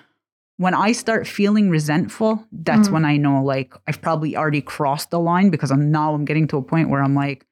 [0.57, 5.09] when I start feeling resentful, that's mm when I know like I've probably already crossed
[5.09, 7.47] the line because I'm now I'm getting to a point where I'm like,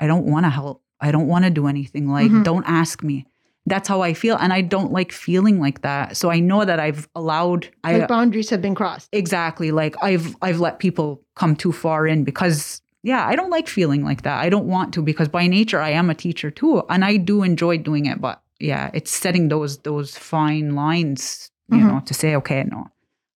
[0.00, 0.82] I don't want to help.
[1.00, 2.08] I don't want to do anything.
[2.08, 2.42] Like, mm-hmm.
[2.42, 3.26] don't ask me.
[3.68, 4.36] That's how I feel.
[4.36, 6.16] And I don't like feeling like that.
[6.16, 9.08] So I know that I've allowed like I, boundaries have been crossed.
[9.12, 9.70] Exactly.
[9.70, 14.04] Like I've I've let people come too far in because yeah, I don't like feeling
[14.04, 14.40] like that.
[14.40, 16.82] I don't want to because by nature I am a teacher too.
[16.88, 18.20] And I do enjoy doing it.
[18.20, 21.88] But yeah, it's setting those those fine lines you mm-hmm.
[21.88, 22.86] know, to say, okay, no,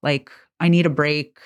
[0.03, 1.38] like I need a break,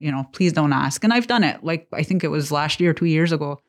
[0.00, 1.04] you know, please don't ask.
[1.04, 1.62] And I've done it.
[1.62, 3.60] Like I think it was last year, two years ago,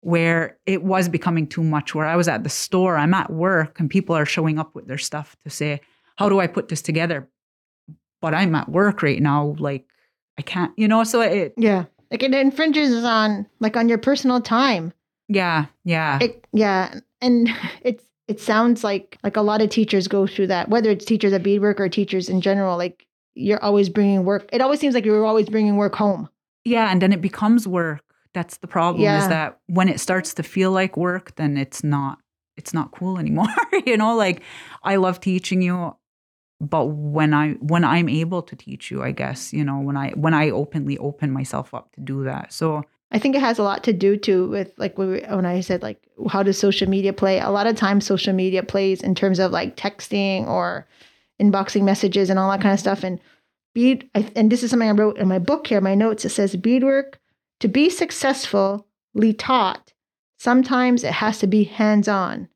[0.00, 3.80] where it was becoming too much, where I was at the store, I'm at work,
[3.80, 5.80] and people are showing up with their stuff to say,
[6.16, 7.28] how do I put this together?
[8.20, 9.86] But I'm at work right now, like
[10.38, 11.84] I can't, you know, so it Yeah.
[12.10, 14.92] Like it infringes on like on your personal time.
[15.28, 16.18] Yeah, yeah.
[16.20, 17.00] It, yeah.
[17.20, 17.50] And
[17.82, 21.32] it's it sounds like like a lot of teachers go through that whether it's teachers
[21.32, 25.04] at beadwork or teachers in general like you're always bringing work it always seems like
[25.04, 26.28] you're always bringing work home
[26.64, 28.02] yeah and then it becomes work
[28.36, 29.22] that's the problem yeah.
[29.22, 32.18] is that when it starts to feel like work then it's not
[32.58, 33.46] it's not cool anymore
[33.86, 34.42] you know like
[34.82, 35.96] i love teaching you
[36.60, 40.10] but when i when i'm able to teach you i guess you know when i
[40.10, 43.62] when i openly open myself up to do that so I think it has a
[43.62, 46.88] lot to do too with like when, we, when I said like how does social
[46.88, 47.38] media play?
[47.38, 50.88] A lot of times social media plays in terms of like texting or
[51.40, 53.04] inboxing messages and all that kind of stuff.
[53.04, 53.20] And
[53.74, 56.24] bead I, and this is something I wrote in my book here, my notes.
[56.24, 57.20] It says beadwork
[57.60, 59.92] to be successfully taught.
[60.38, 62.48] Sometimes it has to be hands on,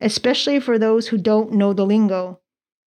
[0.00, 2.40] especially for those who don't know the lingo.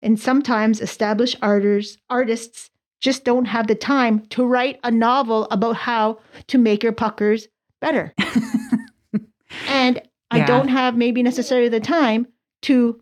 [0.02, 2.70] And sometimes established artists artists
[3.02, 7.48] just don't have the time to write a novel about how to make your puckers
[7.82, 8.14] better.
[9.68, 10.02] and yeah.
[10.30, 12.28] I don't have maybe necessarily the time
[12.64, 13.02] to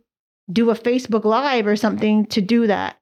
[0.52, 2.99] do a Facebook Live or something to do that.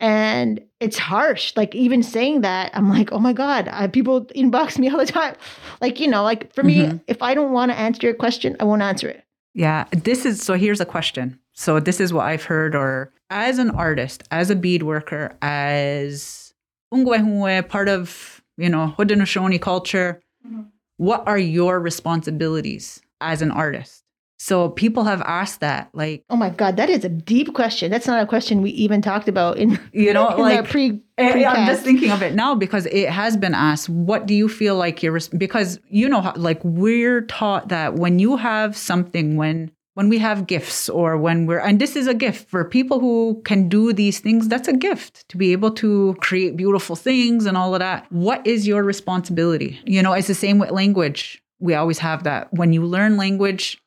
[0.00, 1.52] And it's harsh.
[1.56, 5.06] Like even saying that, I'm like, oh my God, I, people inbox me all the
[5.06, 5.36] time.
[5.80, 6.96] Like, you know, like for mm-hmm.
[6.96, 9.24] me, if I don't want to answer your question, I won't answer it.
[9.54, 9.84] Yeah.
[9.90, 11.38] This is so here's a question.
[11.52, 16.54] So this is what I've heard or as an artist, as a bead worker, as
[16.92, 20.62] Onkwehonwe, part of, you know, Haudenosaunee culture, mm-hmm.
[20.98, 24.04] what are your responsibilities as an artist?
[24.38, 27.90] So people have asked that, like, oh my god, that is a deep question.
[27.90, 31.00] That's not a question we even talked about in you know, in like pre.
[31.18, 33.88] Eh, eh, I'm just thinking of it now because it has been asked.
[33.88, 35.18] What do you feel like you're?
[35.36, 40.46] Because you know, like we're taught that when you have something, when when we have
[40.46, 44.20] gifts or when we're and this is a gift for people who can do these
[44.20, 48.04] things that's a gift to be able to create beautiful things and all of that
[48.12, 52.52] what is your responsibility you know it's the same with language we always have that
[52.52, 53.78] when you learn language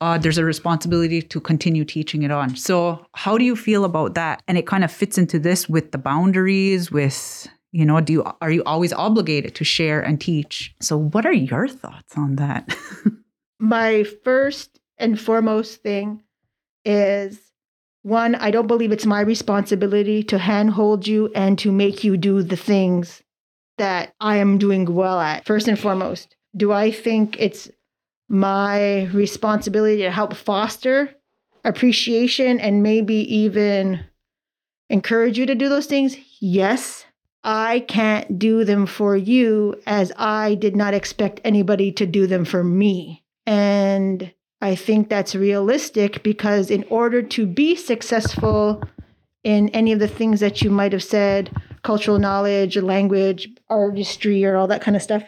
[0.00, 2.56] uh, there's a responsibility to continue teaching it on.
[2.56, 4.42] So how do you feel about that?
[4.46, 8.24] And it kind of fits into this with the boundaries with you know do you
[8.40, 10.74] are you always obligated to share and teach?
[10.80, 12.74] So what are your thoughts on that?
[13.58, 16.22] My first and foremost thing
[16.84, 17.40] is
[18.02, 22.42] one, I don't believe it's my responsibility to handhold you and to make you do
[22.42, 23.22] the things
[23.76, 25.44] that I am doing well at.
[25.44, 27.68] First and foremost, do I think it's
[28.28, 31.14] my responsibility to help foster
[31.64, 34.04] appreciation and maybe even
[34.90, 36.16] encourage you to do those things?
[36.40, 37.04] Yes.
[37.44, 42.44] I can't do them for you as I did not expect anybody to do them
[42.44, 43.24] for me.
[43.46, 48.82] And I think that's realistic because in order to be successful
[49.44, 54.56] in any of the things that you might have said, cultural knowledge, language, artistry, or
[54.56, 55.22] all that kind of stuff,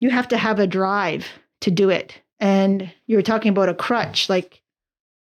[0.00, 1.26] you have to have a drive
[1.60, 2.20] to do it.
[2.40, 4.62] And you were talking about a crutch, like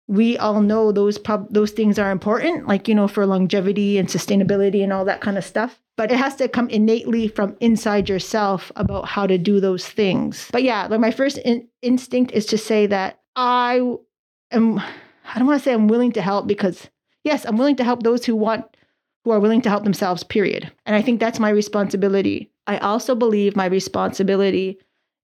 [0.10, 4.08] we all know those prob- those things are important, like you know, for longevity and
[4.08, 5.80] sustainability and all that kind of stuff.
[5.98, 10.50] But it has to come innately from inside yourself about how to do those things.
[10.52, 13.82] But yeah, like my first in- instinct is to say that I
[14.52, 14.80] am.
[14.80, 16.89] I don't want to say I'm willing to help because
[17.24, 18.65] yes, I'm willing to help those who want
[19.24, 20.24] who are willing to help themselves.
[20.24, 20.72] Period.
[20.88, 22.52] And I think that's my responsibility.
[22.65, 24.80] I also believe my responsibility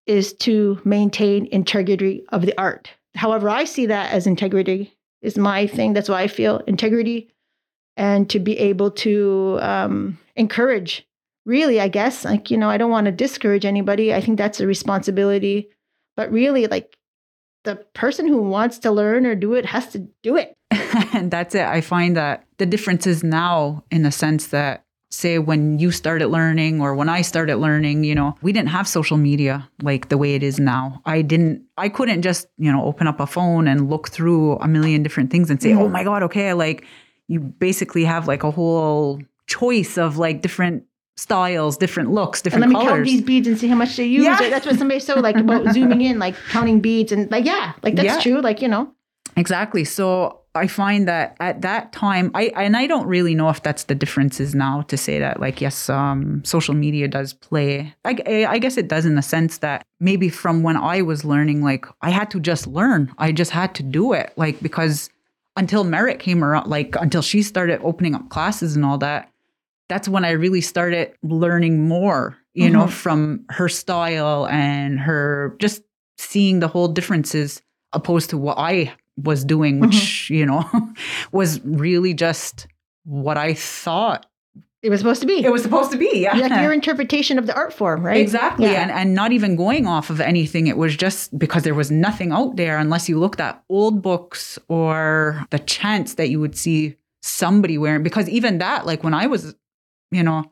[0.08, 2.92] is to maintain integrity of the art.
[3.16, 5.94] However, I see that as integrity is my thing.
[5.94, 7.34] That's why I feel integrity
[7.98, 11.08] and to be able to um, encourage.
[11.46, 14.14] Really, I guess, like, you know, I don't want to discourage anybody.
[14.14, 15.70] I think that's a responsibility.
[16.18, 16.98] But really, like,
[17.66, 20.56] the person who wants to learn or do it has to do it.
[21.14, 21.66] and that's it.
[21.66, 24.85] I find that the difference is now in the sense that
[25.16, 28.88] say when you started learning or when I started learning, you know, we didn't have
[28.88, 31.02] social media like the way it is now.
[31.06, 34.68] I didn't I couldn't just, you know, open up a phone and look through a
[34.68, 35.82] million different things and say, mm-hmm.
[35.82, 36.86] "Oh my god, okay, like
[37.28, 40.84] you basically have like a whole choice of like different
[41.18, 44.06] styles, different looks, different and let me count these beads and see how much they
[44.06, 44.24] use.
[44.24, 44.38] Yeah.
[44.50, 47.96] That's what somebody said, like about zooming in, like counting beads, and like yeah, like
[47.96, 48.20] that's yeah.
[48.20, 48.42] true.
[48.42, 48.92] Like you know,
[49.38, 49.86] exactly.
[49.86, 53.86] So I find that at that time, I and I don't really know if that's
[53.86, 57.94] the differences now to say that like yes, um, social media does play.
[58.06, 61.62] I, I guess it does in the sense that maybe from when I was learning,
[61.62, 63.14] like I had to just learn.
[63.18, 65.10] I just had to do it, like because
[65.58, 69.32] until Merit came around, like until she started opening up classes and all that,
[69.90, 72.38] that's when I really started learning more.
[72.54, 72.74] You mm-hmm.
[72.74, 75.82] know, from her style and her just
[76.18, 80.34] seeing the whole differences opposed to what I was doing, which, mm-hmm.
[80.34, 80.94] you know,
[81.32, 82.68] was really just
[83.04, 84.26] what I thought
[84.86, 85.44] it was supposed to be.
[85.44, 86.38] It was supposed to be, yeah.
[86.38, 88.22] Like your interpretation of the art form, right?
[88.22, 88.68] Exactly.
[88.68, 88.84] Yeah.
[88.84, 90.68] And and not even going off of anything.
[90.68, 94.60] It was just because there was nothing out there unless you looked at old books
[94.68, 99.26] or the chance that you would see somebody wearing because even that, like when I
[99.26, 99.56] was,
[100.12, 100.46] you know,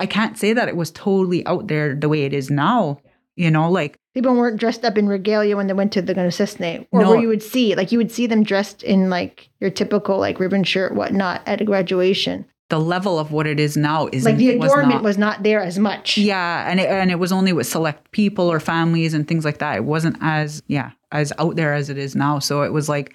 [0.00, 2.98] I can't say that it was totally out there the way it is now.
[3.36, 6.86] You know, like people weren't dressed up in regalia when they went to the Gunasisne,
[6.90, 7.10] or no.
[7.10, 10.40] where you would see, like you would see them dressed in like your typical like
[10.40, 12.46] ribbon shirt, whatnot at a graduation.
[12.68, 15.42] The level of what it is now is like the adornment was not, was not
[15.42, 16.16] there as much.
[16.18, 19.58] Yeah, and it, and it was only with select people or families and things like
[19.58, 19.76] that.
[19.76, 22.38] It wasn't as yeah as out there as it is now.
[22.38, 23.14] So it was like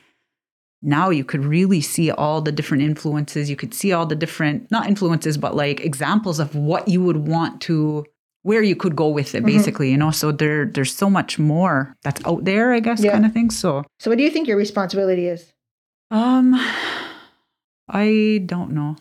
[0.84, 3.50] now you could really see all the different influences.
[3.50, 7.28] You could see all the different not influences, but like examples of what you would
[7.28, 8.06] want to
[8.44, 9.58] where you could go with it mm-hmm.
[9.58, 13.12] basically you know so there there's so much more that's out there i guess yeah.
[13.12, 15.54] kind of thing so so what do you think your responsibility is
[16.10, 16.54] um
[17.90, 18.96] i don't know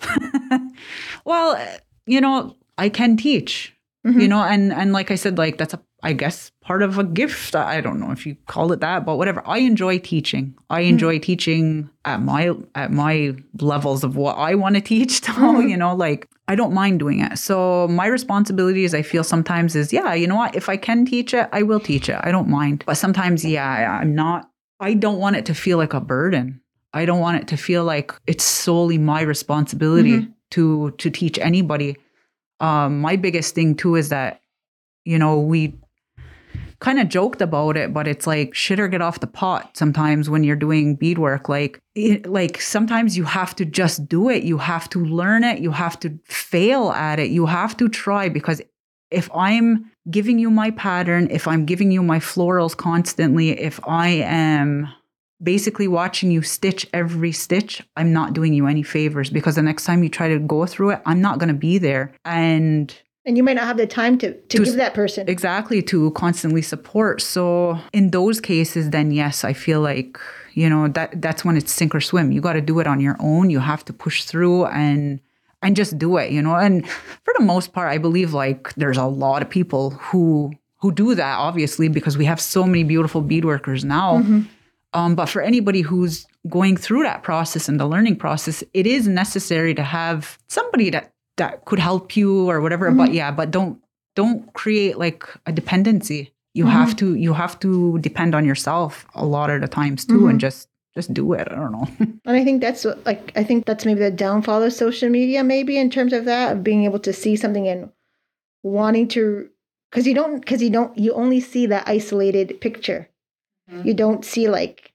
[1.24, 1.58] well
[2.06, 3.74] you know i can teach
[4.06, 4.20] mm-hmm.
[4.20, 7.04] you know and and like i said like that's a I guess part of a
[7.04, 7.54] gift.
[7.54, 9.42] I don't know if you call it that, but whatever.
[9.46, 10.54] I enjoy teaching.
[10.70, 10.90] I mm-hmm.
[10.90, 11.22] enjoy mm-hmm.
[11.22, 15.20] teaching at my at my levels of what I want to teach.
[15.30, 15.68] So, mm-hmm.
[15.68, 17.38] you know, like I don't mind doing it.
[17.38, 20.56] So my responsibilities I feel sometimes is yeah, you know what?
[20.56, 22.18] If I can teach it, I will teach it.
[22.22, 22.84] I don't mind.
[22.86, 26.60] But sometimes yeah, I'm not I don't want it to feel like a burden.
[26.92, 30.32] I don't want it to feel like it's solely my responsibility mm-hmm.
[30.52, 31.96] to to teach anybody.
[32.58, 34.40] Um, my biggest thing too is that
[35.04, 35.78] you know we
[36.80, 40.30] kind of joked about it, but it's like shit or get off the pot sometimes
[40.30, 41.48] when you're doing beadwork.
[41.48, 44.42] Like, it, like sometimes you have to just do it.
[44.44, 45.60] You have to learn it.
[45.60, 47.30] You have to fail at it.
[47.30, 48.62] You have to try because
[49.10, 54.08] if I'm giving you my pattern, if I'm giving you my florals constantly, if I
[54.08, 54.88] am
[55.42, 59.84] basically watching you stitch every stitch, I'm not doing you any favors because the next
[59.84, 62.12] time you try to go through it, I'm not going to be there.
[62.24, 62.94] And
[63.26, 65.28] and you might not have the time to, to, to give that person.
[65.28, 67.20] Exactly to constantly support.
[67.20, 70.18] So in those cases then yes i feel like
[70.54, 72.32] you know that that's when it's sink or swim.
[72.32, 73.50] You got to do it on your own.
[73.50, 75.20] You have to push through and
[75.62, 76.54] and just do it you know?
[76.54, 80.90] And for the most part i believe like there's a lot of people who who
[80.92, 84.18] do that obviously because we have so many beautiful bead workers now.
[84.18, 84.40] Mm-hmm.
[84.94, 89.06] um, but for anybody who's going through that process and the learning process it is
[89.06, 92.98] necessary to have somebody that that could help you or whatever mm-hmm.
[92.98, 93.80] but yeah but don't
[94.14, 96.72] don't create like a dependency you mm-hmm.
[96.72, 100.38] have to you have to depend on yourself a lot of the times too and
[100.38, 100.38] mm-hmm.
[100.38, 103.86] just just do it i don't know and i think that's like i think that's
[103.86, 107.12] maybe the downfall of social media maybe in terms of that of being able to
[107.12, 107.90] see something and
[108.62, 109.48] wanting to
[109.90, 113.08] because you don't because you don't you only see that isolated picture
[113.70, 113.88] mm-hmm.
[113.88, 114.92] you don't see like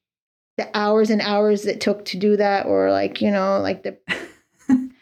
[0.58, 3.98] the hours and hours it took to do that or like you know like the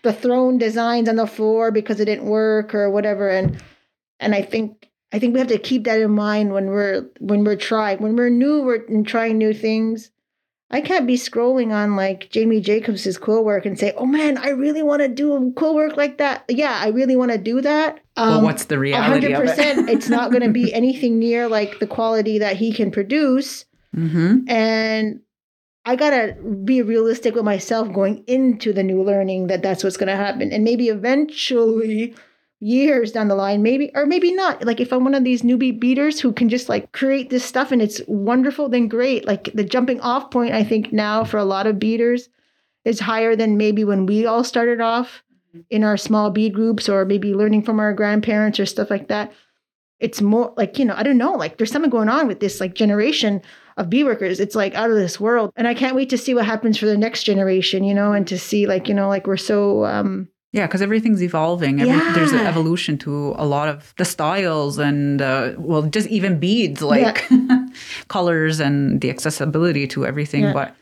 [0.03, 3.61] the thrown designs on the floor because it didn't work or whatever and
[4.19, 7.43] and i think i think we have to keep that in mind when we're when
[7.43, 10.11] we're trying when we're new we're trying new things
[10.73, 14.49] I can't be scrolling on like Jamie Jacobs's quill work and say, "Oh man, I
[14.49, 17.99] really want to do quill work like that." Yeah, I really want to do that.
[18.17, 19.49] well, what's the reality of it?
[19.49, 23.65] 100%, it's not going to be anything near like the quality that he can produce.
[23.95, 24.49] mm-hmm.
[24.49, 25.19] And
[25.85, 29.97] I got to be realistic with myself going into the new learning that that's what's
[29.97, 30.51] to happen.
[30.51, 32.15] And maybe eventually
[32.63, 34.63] years down the line maybe or maybe not.
[34.63, 37.73] Like if i'm one of these newbie beaders who can just like create this stuff
[37.73, 39.25] and it's wonderful then great.
[39.27, 42.29] Like the jumping off point i think now for a lot of beaders
[42.85, 45.23] is higher than maybe when we all started off
[45.69, 49.33] in our small bead groups or maybe learning from our grandparents or stuff like that.
[49.99, 52.61] It's more like you know i don't know like there's something going on with this
[52.61, 53.41] like generation
[53.77, 56.33] of bead workers it's like out of this world and i can't wait to see
[56.33, 59.27] what happens for the next generation you know and to see like you know like
[59.27, 61.81] we're so um Yeah, because everything's evolving.
[61.81, 66.39] Every, There's an evolution to a lot of the styles and, uh, well, just even
[66.39, 67.27] beads, like
[68.07, 70.43] colors and the accessibility to everything.
[70.43, 70.53] Yeah.
[70.53, 70.75] But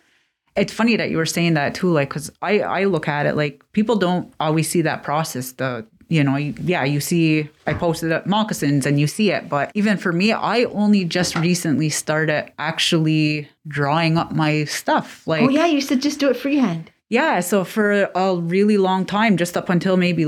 [0.58, 3.38] it's funny that you were saying that too, like, because I, I look at it
[3.38, 5.54] like people don't always see that process.
[5.54, 9.47] The, you know, you, yeah, you see, I posted up moccasins and you see it.
[9.47, 15.26] But even for me, I only just recently started actually drawing up my stuff.
[15.26, 19.05] Like, oh yeah you said just do it freehand yeah, so for a really long
[19.05, 20.26] time, just up until maybe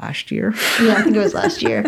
[0.00, 1.84] last year, yeah i think it was last year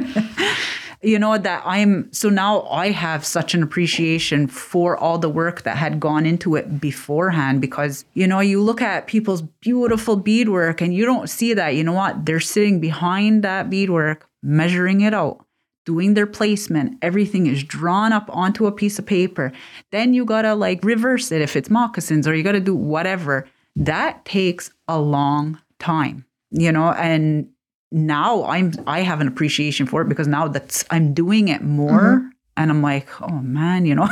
[1.03, 5.63] you know, that I'm so now I have such an appreciation for all the work
[5.63, 10.81] that had gone into it beforehand because, you know, you look at people's beautiful beadwork
[10.81, 11.75] and you don't see that.
[11.75, 12.25] You know what?
[12.25, 15.45] They're sitting behind that beadwork, measuring it out.
[15.85, 19.51] Doing their placement, everything is drawn up onto a piece of paper.
[19.91, 23.49] Then you gotta like reverse it if it's moccasins, or you gotta do whatever.
[23.75, 27.49] That takes a long time, you know, and
[27.93, 32.29] now I'm I have an appreciation for it because now that's I'm doing it more
[32.57, 34.09] and I'm like, oh man, you know.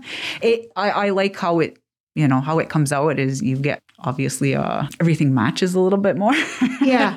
[0.42, 1.78] it I, I like how it,
[2.14, 5.98] you know, how it comes out is you get obviously uh everything matches a little
[5.98, 6.34] bit more.
[6.82, 7.16] Yeah.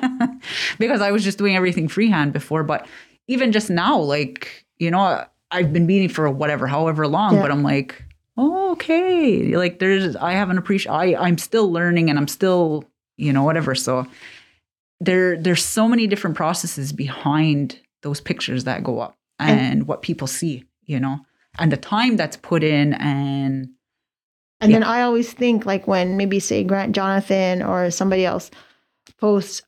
[0.78, 2.86] because I was just doing everything freehand before, but
[3.26, 7.42] even just now, like, you know, I've been beading for whatever, however long, Yeah.
[7.42, 8.02] but I'm like,
[8.36, 9.56] oh, okay.
[9.56, 12.84] Like there's I have an appreciation I I'm still learning and I'm still,
[13.16, 13.74] you know, whatever.
[13.74, 14.06] So
[15.00, 20.02] there there's so many different processes behind those pictures that go up and, And- what
[20.02, 21.20] people see, you know,
[21.58, 23.68] and the time that's put in and
[24.60, 24.80] And Yeah.
[24.80, 28.50] then I always think like when maybe say Grant Jonathan or somebody else
[29.20, 29.62] posts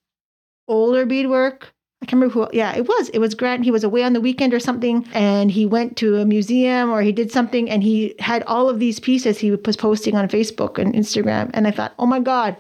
[0.69, 1.73] older beadwork.
[2.03, 2.57] I can't remember who.
[2.57, 3.09] Yeah, it was.
[3.11, 3.63] It was Grant.
[3.65, 7.03] He was away on the weekend or something, and he went to a museum or
[7.03, 10.79] he did something, and he had all of these pieces he was posting on Facebook
[10.79, 11.51] and Instagram.
[11.53, 12.57] And I thought, oh my god,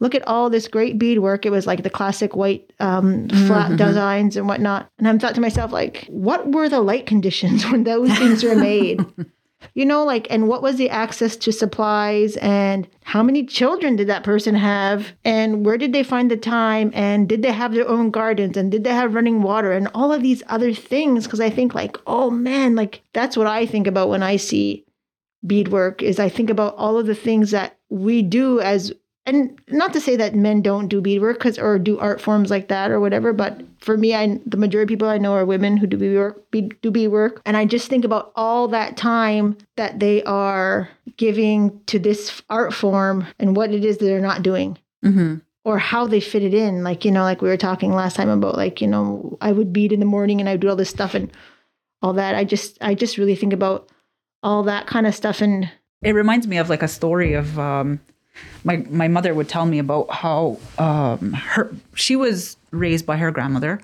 [0.00, 1.46] look at all this great beadwork.
[1.46, 3.76] It was like the classic white um, flat Mhm.
[3.78, 4.88] designs and whatnot.
[4.98, 8.56] And I thought to myself, like, what were the light conditions when those things were
[8.56, 9.04] made?
[9.74, 14.06] you know like and what was the access to supplies and how many children did
[14.06, 17.88] that person have and where did they find the time and did they have their
[17.88, 21.40] own gardens and did they have running water and all of these other things because
[21.40, 24.84] i think like oh man like that's what i think about when i see
[25.44, 28.92] beadwork is i think about all of the things that we do as
[29.26, 32.68] and not to say that men don't do beadwork because or do art forms like
[32.68, 35.76] that or whatever but for me i the majority of people i know are women
[35.76, 37.42] who do beadwork be, do beadwork.
[37.44, 42.72] And i just think about all that time that they are giving to this art
[42.72, 44.78] form and what it is that they're not doing.
[45.04, 45.42] Mhm.
[45.64, 46.84] or how they fit it in.
[46.84, 49.72] Like you know like we were talking last time about like you know i would
[49.72, 51.30] bead in the morning and i would do all this stuff and
[52.02, 52.34] all that.
[52.36, 53.88] I just i just really think about
[54.44, 55.68] all that kind of stuff and
[56.02, 57.98] it reminds me of like a story of um
[58.64, 63.30] my my mother would tell me about how um her she was raised by her
[63.30, 63.80] grandmother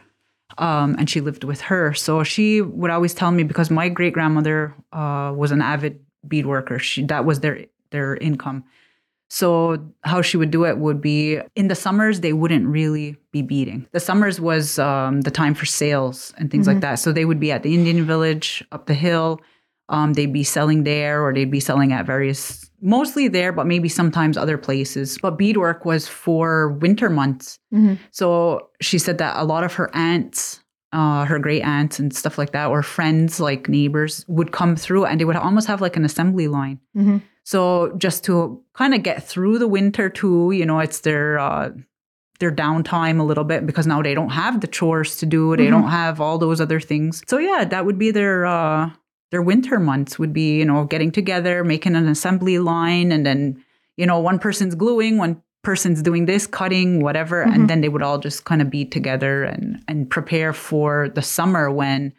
[0.59, 1.94] um and she lived with her.
[1.94, 6.46] So she would always tell me because my great grandmother uh was an avid bead
[6.46, 6.78] worker.
[6.78, 8.64] She that was their their income.
[9.28, 13.40] So how she would do it would be in the summers they wouldn't really be
[13.40, 13.86] beading.
[13.92, 16.96] The summers was um, the time for sales and things like that.
[16.96, 19.40] So they would be at the indian village up the hill
[19.93, 23.88] um, they'd be selling there or they'd be selling at various mostly there but maybe
[23.88, 27.99] sometimes other places but beadwork was for winter months Mhm.
[28.11, 30.59] so she said that a lot of her aunts
[30.93, 35.05] uh, her great aunts and stuff like that or friends like neighbors would come through
[35.07, 37.22] and they would almost have like an assembly line Mhm.
[37.45, 41.70] so just to kind of get through the winter too you know it's their uh,
[42.40, 45.66] their downtime a little bit because now they don't have the chores to do they
[45.68, 45.70] Mhm.
[45.76, 48.90] don't have all those other things so yeah that would be their uh
[49.32, 53.60] their winter months would be you know getting together making an assembly line and then
[53.96, 57.54] you know one person's gluing one person's doing this cutting whatever Mhm.
[57.54, 61.22] and then they would all just kind of be together and and prepare for the
[61.22, 62.12] summer when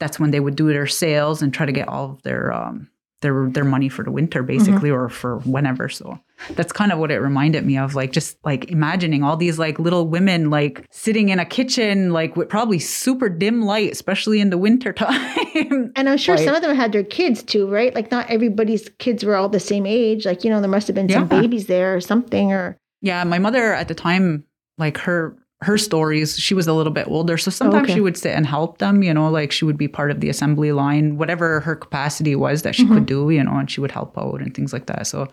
[0.00, 2.88] that's when they would do their sales and try to get all of their um
[3.22, 4.58] their their money for the winter mm-hmm.
[4.58, 6.18] basically or for whenever so
[6.50, 9.78] that's kind of what it reminded me of like just like imagining all these like
[9.78, 14.50] little women like sitting in a kitchen like with probably super dim light especially in
[14.50, 16.44] the winter time And I'm sure Right.
[16.44, 17.94] some of them had their kids too, right?
[17.94, 20.26] Like not everybody's kids were all the same age.
[20.26, 23.38] Like, you know, there must have been some babies there or something or yeah my
[23.38, 24.44] mother at the time
[24.78, 27.94] like her her stories she was a little bit older so sometimes okay.
[27.94, 30.28] she would sit and help them you know like she would be part of the
[30.28, 32.94] assembly line whatever her capacity was that she Mm-hmm.
[32.94, 35.26] could do you know and she would help out and things like that so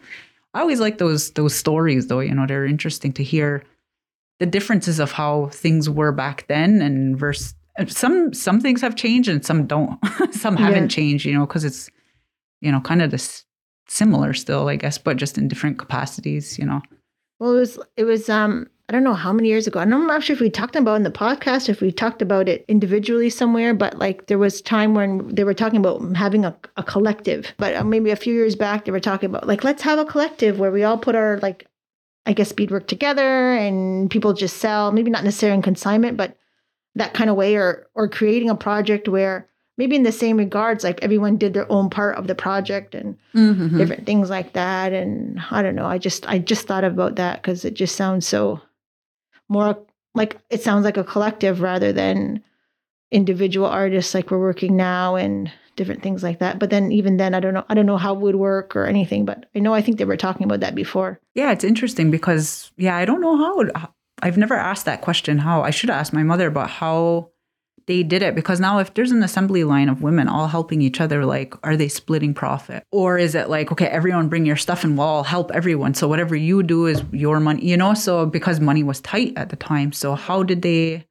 [0.54, 3.64] i always like those those stories though you know they're interesting to hear
[4.40, 7.54] the differences of how things were back then and versus
[7.88, 10.00] some some things have changed and some don't
[10.32, 11.90] some haven't changed you know because it's
[12.62, 13.44] you know kind of this
[13.90, 16.82] similar still i guess but just in different capacities you know
[17.40, 19.80] Well, it was it was um I don't know how many years ago.
[19.80, 22.50] I'm not sure if we talked about it in the podcast, if we talked about
[22.50, 26.54] it individually somewhere, but like there was time when they were talking about having a,
[26.76, 27.54] a collective.
[27.58, 30.06] But uh, maybe a few years back, they were talking about like let's have a
[30.06, 31.66] collective where we all put our like
[32.26, 34.92] I guess beadwork together and people just sell.
[34.92, 36.38] Maybe not necessarily in consignment, but
[36.96, 40.84] that kind of way, or or creating a project where maybe in the same regards,
[40.84, 43.80] like everyone did their own part of the project and Mm-hmm.
[43.80, 47.42] different things like that and i don't know i just i just thought about that
[47.42, 48.62] because it just sounds so
[49.50, 49.78] more
[50.16, 52.44] like it sounds like a collective rather than
[53.12, 57.34] individual artists like we're working now and different things like that but then even then
[57.34, 59.74] i don't know i don't know how it would work or anything but i know
[59.74, 63.22] i think they were talking about that before Yeah, it's interesting because yeah, I don't
[63.22, 63.88] know how.
[64.22, 65.40] I've never asked that question.
[65.40, 67.32] How I should ask my mother about how
[67.88, 71.02] they did it because now if there's an assembly line of women all helping each
[71.02, 74.84] other, like are they splitting profit or is it like okay, everyone bring your stuff
[74.84, 75.94] and we'll all help everyone.
[75.94, 77.94] So whatever you do is your money, you know.
[77.94, 81.06] So because money was tight at the time, so how did they?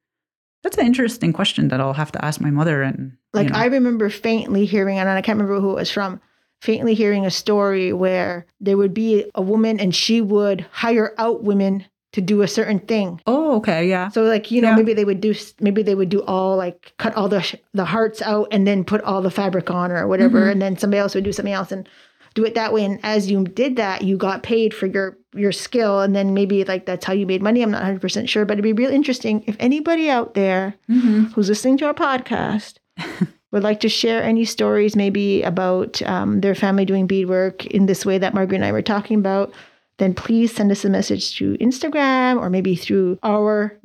[0.63, 2.83] That's an interesting question that I'll have to ask my mother.
[2.83, 3.59] And like you know.
[3.59, 6.21] i remember faintly hearing and i can't remember who it was from
[6.61, 11.43] faintly hearing a story where there would be a woman and she would hire out
[11.43, 14.75] women to do a certain thing oh okay, yeah, So like you know Yeah.
[14.77, 17.85] maybe they would do maybe they would do all like cut all the sh- the
[17.85, 20.49] hearts out and then put all the fabric on or whatever Mm-hmm.
[20.51, 21.87] and then somebody else would do something else and
[22.35, 25.51] do it that way and as you did that you got paid for your your
[25.51, 28.53] skill and then maybe like that's how you made money I'm not 100% sure but
[28.53, 31.25] it'd be real interesting if anybody out there Mm-hmm.
[31.33, 32.77] who's listening to our podcast
[33.51, 38.03] would like to share any stories maybe about um, their family doing beadwork in this
[38.05, 39.53] way that Margaret and I were talking about,
[40.03, 43.79] then please send us a message through Instagram or maybe through our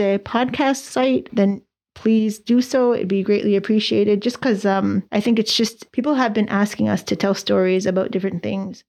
[0.00, 1.28] a podcast site.
[1.32, 1.62] Then
[1.94, 2.92] please do so.
[2.92, 6.88] It'd be greatly appreciated just because um, I think it's just people have been asking
[6.88, 8.82] us to tell stories about different things.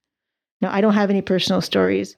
[0.59, 2.17] Now, I don't have any personal stories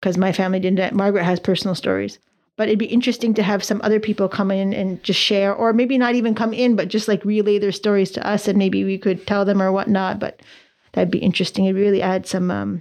[0.00, 0.94] because my family didn't.
[0.94, 2.18] Margaret has personal stories
[2.56, 5.72] but it'd be interesting to have some other people come in and just share or
[5.72, 8.84] maybe not even come in but just like relay their stories to us and maybe
[8.84, 10.40] we could tell them or whatnot but
[10.92, 12.80] that'd be interesting it'd really add some um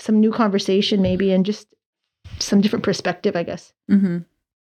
[0.00, 1.66] some new conversation maybe and just
[2.38, 4.18] some different perspective i guess Mm-hmm.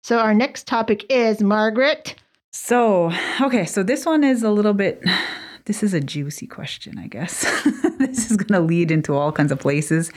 [0.04, 2.16] so our next topic is margaret
[2.52, 3.12] So,
[3.42, 5.02] okay, so this one is a little bit,
[5.66, 7.42] this is a juicy question, I guess.
[7.98, 10.12] this is going to lead into all kinds of places.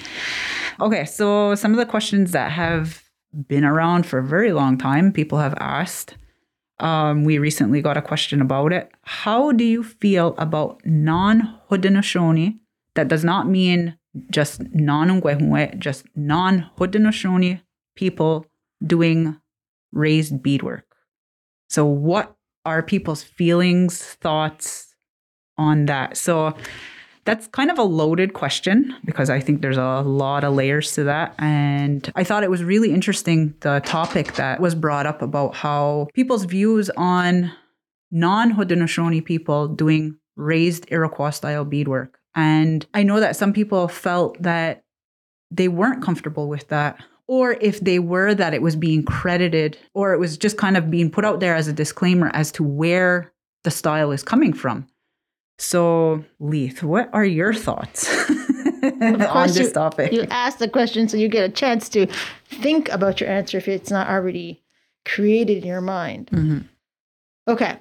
[0.79, 3.03] Okay, so some of the questions that have
[3.49, 6.17] been around for a very long time, people have asked.
[6.79, 8.91] Um, we recently got a question about it.
[9.03, 12.59] How do you feel about non Haudenosaunee?
[12.97, 13.97] That does not mean
[14.31, 17.61] just non Onkwehonwe, just non Haudenosaunee
[17.97, 18.47] people
[18.85, 19.37] doing
[19.93, 20.85] raised beadwork.
[21.69, 24.95] So, what are people's feelings, thoughts
[25.59, 26.17] on that?
[26.17, 26.55] So,
[27.27, 31.05] that's kind of a loaded question because I think there's a lot of layers to
[31.05, 31.35] that.
[31.39, 36.07] And I thought it was really interesting the topic that was brought up about how
[36.15, 37.53] people's views on
[38.11, 42.19] non Haudenosaunee people doing raised Iroquois style beadwork.
[42.37, 44.85] And I know that some people felt that
[45.51, 50.13] they weren't comfortable with that or if they were that it was being credited or
[50.13, 53.33] it was just kind of being put out there as a disclaimer as to where
[53.65, 54.87] the style is coming from.
[55.59, 58.07] So, Leith, what are your thoughts
[58.83, 60.13] on this you- topic?
[60.13, 62.07] you ask the question so you get a chance to
[62.45, 64.63] think about your answer if it's not already
[65.07, 66.65] created in your mind Mhm.
[67.49, 67.79] Okay.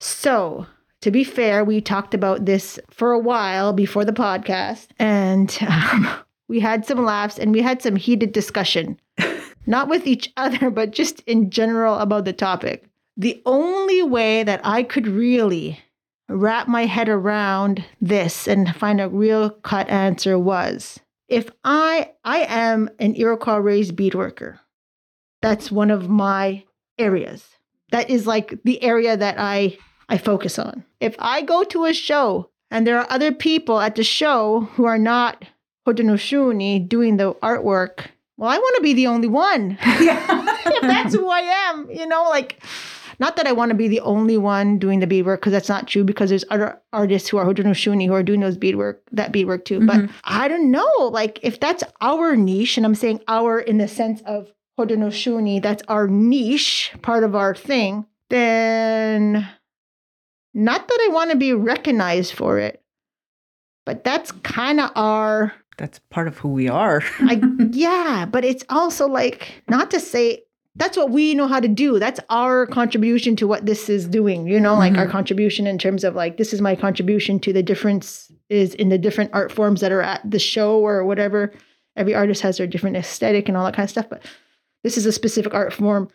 [0.00, 0.66] So,
[1.02, 6.08] to be fair, we talked about this for a while before the podcast, and um,
[6.48, 8.98] we had some laughs and we had some heated discussion,
[9.66, 12.84] not with each other, but just in general about the topic.
[13.16, 15.80] The only way that I could really
[16.28, 22.40] wrap my head around this and find a real cut answer was if I I
[22.48, 24.58] am an Iroquois raised beadworker.
[25.42, 26.64] That's one of my
[26.98, 27.48] areas
[27.92, 29.76] that is like the area that I
[30.10, 30.84] I focus on.
[30.98, 34.84] If I go to a show and there are other people at the show who
[34.84, 35.44] are not
[35.86, 38.06] Haudenosaunee doing the artwork,
[38.36, 39.78] well, I want to be the only one.
[40.00, 40.46] Yeah.
[40.66, 42.62] if that's who I am, you know, like,
[43.20, 45.86] not that I want to be the only one doing the beadwork because that's not
[45.86, 49.64] true because there's other artists who are Haudenosaunee who are doing those beadwork, that beadwork
[49.64, 49.86] too.
[49.86, 50.12] But mm-hmm.
[50.24, 54.22] I don't know, like, if that's our niche, and I'm saying our in the sense
[54.22, 59.46] of Haudenosaunee, that's our niche, part of our thing, then
[60.54, 62.82] not that I want to be recognized for it,
[63.86, 67.02] but that's kind of our That's part of who we are.
[67.20, 67.40] I,
[67.72, 70.42] yeah, but it's also like not to say
[70.76, 71.98] that's what we know how to do.
[71.98, 74.46] That's our contribution to what this is doing.
[74.46, 75.12] You know, like our mm-hmm.
[75.12, 78.98] contribution in terms of like this is my contribution to the difference is in the
[78.98, 81.52] different art forms that are at the show or whatever.
[81.96, 84.24] Every artist has their different aesthetic and all that kind of stuff, but
[84.84, 86.08] this is a specific art form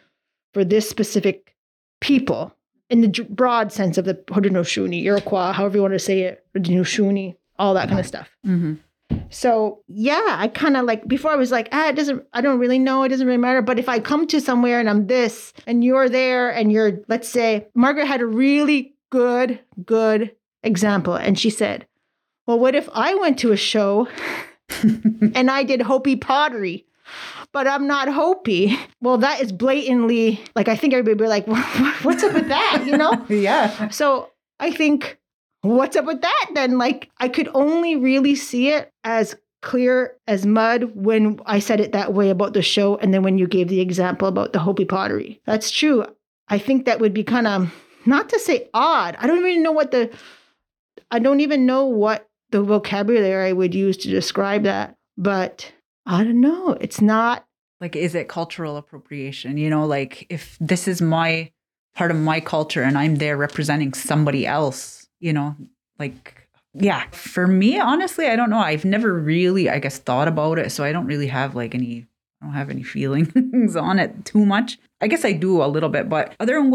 [0.53, 1.53] for this specific
[1.99, 2.55] people
[2.89, 7.35] in the broad sense of the Haudenosaunee, Iroquois, however you want to say it, Haudenosaunee,
[7.57, 8.29] all that kind of stuff.
[8.43, 8.75] hmm
[9.29, 12.23] So yeah, I kind of like before I was like, ah, it doesn't.
[12.33, 13.03] I don't really know.
[13.03, 13.61] It doesn't really matter.
[13.61, 17.29] But if I come to somewhere and I'm this, and you're there, and you're, let's
[17.29, 21.87] say, Margaret had a really good, good example, and she said,
[22.45, 24.07] "Well, what if I went to a show
[24.83, 26.85] and I did Hopi pottery?"
[27.55, 28.77] But I'm not Hopi.
[29.01, 31.47] Well, that is blatantly like I think everybody would be like,
[32.03, 33.23] "What's up with that?" You know.
[33.29, 33.89] Yeah.
[33.89, 35.19] So I think,
[35.61, 36.79] what's up with that then?
[36.79, 41.91] Like, I could only really see it as clear as mud when I said it
[41.91, 42.97] that way about the show.
[42.97, 45.39] And then when you gave the example about the Hopi pottery.
[45.45, 46.05] That's true.
[46.47, 47.71] I think that would be kind of,
[48.05, 49.15] not to say odd.
[49.19, 50.11] I don't even know what the,
[51.11, 54.95] I don't even know what the vocabulary I would use to describe that.
[55.17, 55.71] But
[56.05, 56.77] I don't know.
[56.81, 57.45] It's not,
[57.81, 59.57] Like, is it cultural appropriation?
[59.57, 61.51] You know, like if this is my
[61.95, 65.55] part of my culture and I'm there representing somebody else, you know,
[65.99, 67.05] like, yeah.
[67.11, 68.59] For me, honestly, I don't know.
[68.59, 70.71] I've never really, I guess, thought about it.
[70.71, 72.05] So I don't really have like any,
[72.41, 74.77] I don't have any feelings on it too much.
[75.01, 76.71] I guess I do a little bit, but other than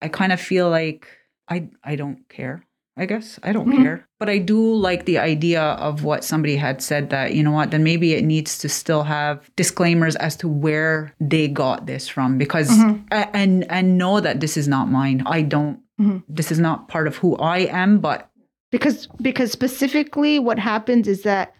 [0.00, 1.06] I kind of feel like
[1.48, 2.64] I, I don't care.
[2.98, 3.82] I guess I don't Mhm.
[3.82, 4.06] care.
[4.18, 7.70] But I do like the idea of what somebody had said that, you know what,
[7.70, 12.38] then maybe it needs to still have disclaimers as to where they got this from
[12.38, 13.04] because Mhm.
[13.12, 15.22] a- and and know that this is not mine.
[15.26, 16.22] I don't Mhm.
[16.28, 18.28] this is not part of who I am, but
[18.72, 21.54] because because specifically what happens is that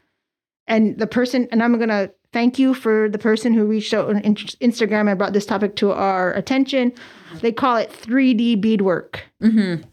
[0.67, 4.07] and the person and i'm going to thank you for the person who reached out
[4.11, 6.93] on instagram and brought this topic to our attention
[7.41, 9.25] they call it 3d beadwork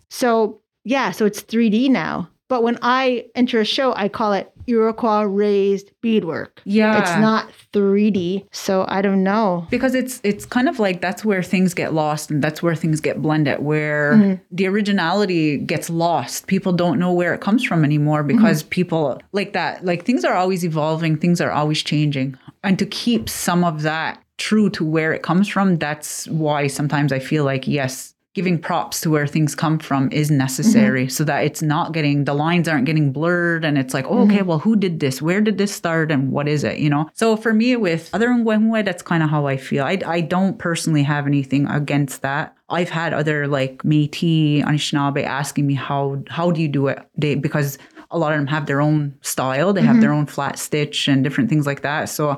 [0.10, 2.30] so yeah so it's 3d now.
[2.48, 6.62] But when i enter a show i call it iroquois raised beadwork.
[6.66, 7.00] Yeah.
[7.02, 9.68] it's not 3d so i don't know.
[9.70, 13.02] Because it's it's kind of like that's where things get lost and that's where things
[13.02, 14.40] get blended where Mhm.
[14.52, 16.48] the originality gets lost.
[16.48, 20.34] People don't know where it comes from anymore because people like that like things are
[20.36, 22.38] always evolving things are always changing.
[22.64, 27.14] And to keep some of that true to where it comes from that's why sometimes
[27.14, 31.10] i feel like yes giving props to where things come from is necessary mm-hmm.
[31.10, 34.40] so that it's not getting the lines aren't getting blurred and it's like oh, okay
[34.40, 34.48] mm-hmm.
[34.48, 35.22] well who did this?
[35.22, 37.10] Where did this start and what is it you know?
[37.14, 39.86] So for me with other Ngwehue, that's kind of how i feel.
[39.86, 42.56] I, I don't personally have anything against that.
[42.70, 47.00] I've had other like metis anishinaabe asking me how how do you do it?
[47.18, 47.78] They because
[48.12, 49.72] a lot of them have their own style.
[49.72, 50.20] They have their mm-hmm.
[50.20, 52.10] own flat stitch and different things like that.
[52.10, 52.38] So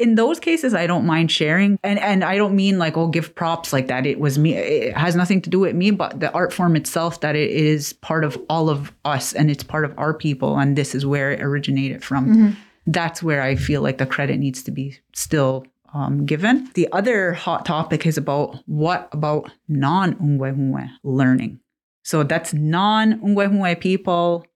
[0.00, 1.78] in those cases i don't mind sharing.
[1.84, 4.54] And and i don't mean like oh give props like that it was me.
[4.54, 7.92] It has nothing to do with me but the art form itself that it is
[7.92, 11.30] part of all of us and it's part of our people and this is where
[11.32, 12.56] it originated from.
[12.86, 16.70] That's where i feel like the credit needs to be still um, given.
[16.74, 21.60] The other hot topic is about what about non-Onkwehonwe learning?
[22.04, 24.46] So that's non-Onkwehonwe people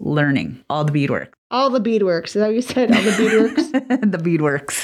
[0.00, 3.72] learning all the beadwork all the beadworks is that what you said all the beadworks
[4.12, 4.78] the beadworks.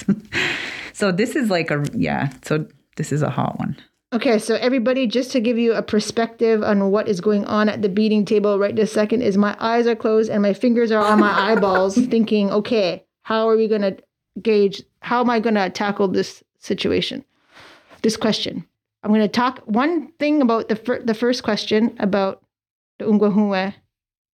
[0.92, 2.30] so this is like a yeah.
[2.42, 2.66] So
[2.96, 3.76] this is a hot one.
[4.12, 7.80] Okay, so everybody, just to give you a perspective on what is going on at
[7.80, 11.04] the beading table right this second, is my eyes are closed and my fingers are
[11.04, 13.96] on my eyeballs, thinking, okay, how are we going to
[14.42, 14.82] gauge?
[15.00, 17.24] How am I going to tackle this situation,
[18.02, 18.66] this question?
[19.04, 22.42] I'm going to talk one thing about the fir- the first question about
[22.98, 23.74] the Onkwehonwe,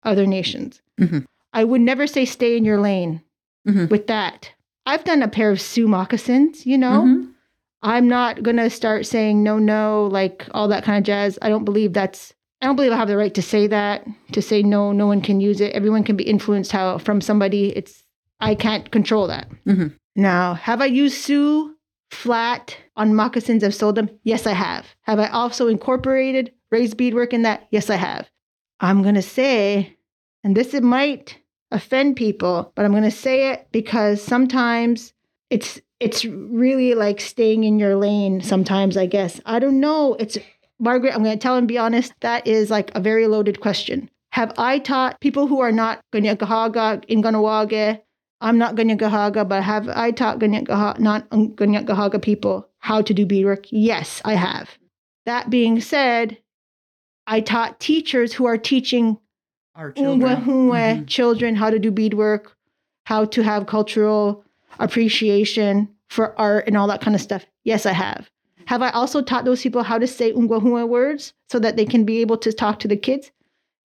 [0.04, 0.80] other nations.
[0.98, 1.26] Mhm.
[1.56, 3.22] I would never say stay in your lane
[3.66, 3.88] Mhm.
[3.90, 4.50] with that.
[4.84, 7.02] I've done a pair of Sioux moccasins, you know.
[7.06, 7.30] Mhm.
[7.82, 11.38] I'm not gonna start saying no, no, like all that kind of jazz.
[11.40, 12.34] I don't believe that's.
[12.60, 14.06] I don't believe I have the right to say that.
[14.32, 15.72] To say no, no one can use it.
[15.72, 17.68] Everyone can be influenced how from somebody.
[17.76, 18.04] It's
[18.38, 19.48] I can't control that.
[19.66, 19.94] Mhm.
[20.14, 21.74] Now, have I used Sioux
[22.10, 23.64] flat on moccasins?
[23.64, 24.10] I've sold them.
[24.24, 24.94] Yes, I have.
[25.02, 27.66] Have I also incorporated raised beadwork in that?
[27.70, 28.28] Yes, I have.
[28.80, 29.96] I'm going to say,
[30.44, 31.38] and this it might
[31.70, 35.12] offend people, but I'm going to say it because sometimes
[35.50, 39.40] it's it's really like staying in your lane sometimes, I guess.
[39.46, 40.14] I don't know.
[40.18, 40.36] It's
[40.78, 44.10] Margaret, I'm going to tell and be honest, that is like a very loaded question.
[44.32, 48.02] Have I taught people who are not Kanien'kehá:ka in Kahnawake?
[48.42, 53.66] I'm not Kanien'kehá:ka, but have I taught Kanien'kehá:ka, not Kanien'kehá:ka people how to do beadwork?
[53.70, 54.76] Yes, I have.
[55.24, 56.36] That being said,
[57.26, 59.16] I taught teachers who are teaching
[59.76, 60.36] Our children.
[60.44, 61.06] Mhm.
[61.06, 62.56] children how to do beadwork,
[63.04, 64.44] how to have cultural
[64.78, 67.44] appreciation for art and all that kind of stuff.
[67.64, 68.30] Yes, I have.
[68.66, 72.04] Have I also taught those people how to say Onkwehonwe words so that they can
[72.04, 73.30] be able to talk to the kids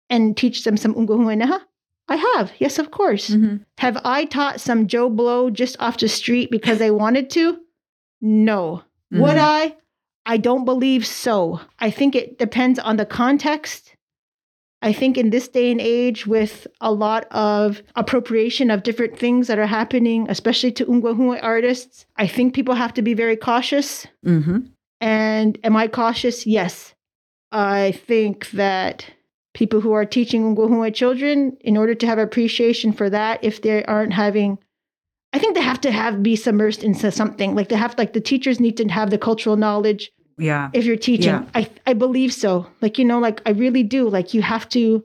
[0.09, 1.61] and teach them some Onkwehonwe neha?
[2.09, 2.53] I have.
[2.59, 3.31] Yes, of course.
[3.31, 3.65] Mhm.
[3.79, 7.59] Have I taught some Joe Blow just off the street because I wanted to?
[8.21, 8.83] No.
[9.13, 9.39] Would Mhm.
[9.39, 9.77] I?
[10.27, 11.61] I don't believe so.
[11.79, 13.90] I think it depends on the context.
[14.83, 19.47] I think in this day and age, with a lot of appropriation of different things
[19.47, 24.07] that are happening, especially to Onkwehonwe artists, I think people have to be very cautious.
[24.25, 24.69] Mhm.
[25.01, 26.47] And am I cautious?
[26.47, 26.95] Yes.
[27.53, 29.05] I think that
[29.53, 33.85] people who are teaching Onkwehonwe children, in order to have appreciation for that, if they
[33.85, 34.59] aren't having,
[35.33, 37.55] I think they have to have be submersed into something.
[37.55, 40.11] Like they have, like the teachers need to have the cultural knowledge
[40.41, 40.71] Yeah.
[40.73, 41.35] if you're teaching.
[41.35, 41.45] Yeah.
[41.55, 42.67] I I believe so.
[42.81, 44.09] Like you know, like I really do.
[44.09, 45.05] Like you have to,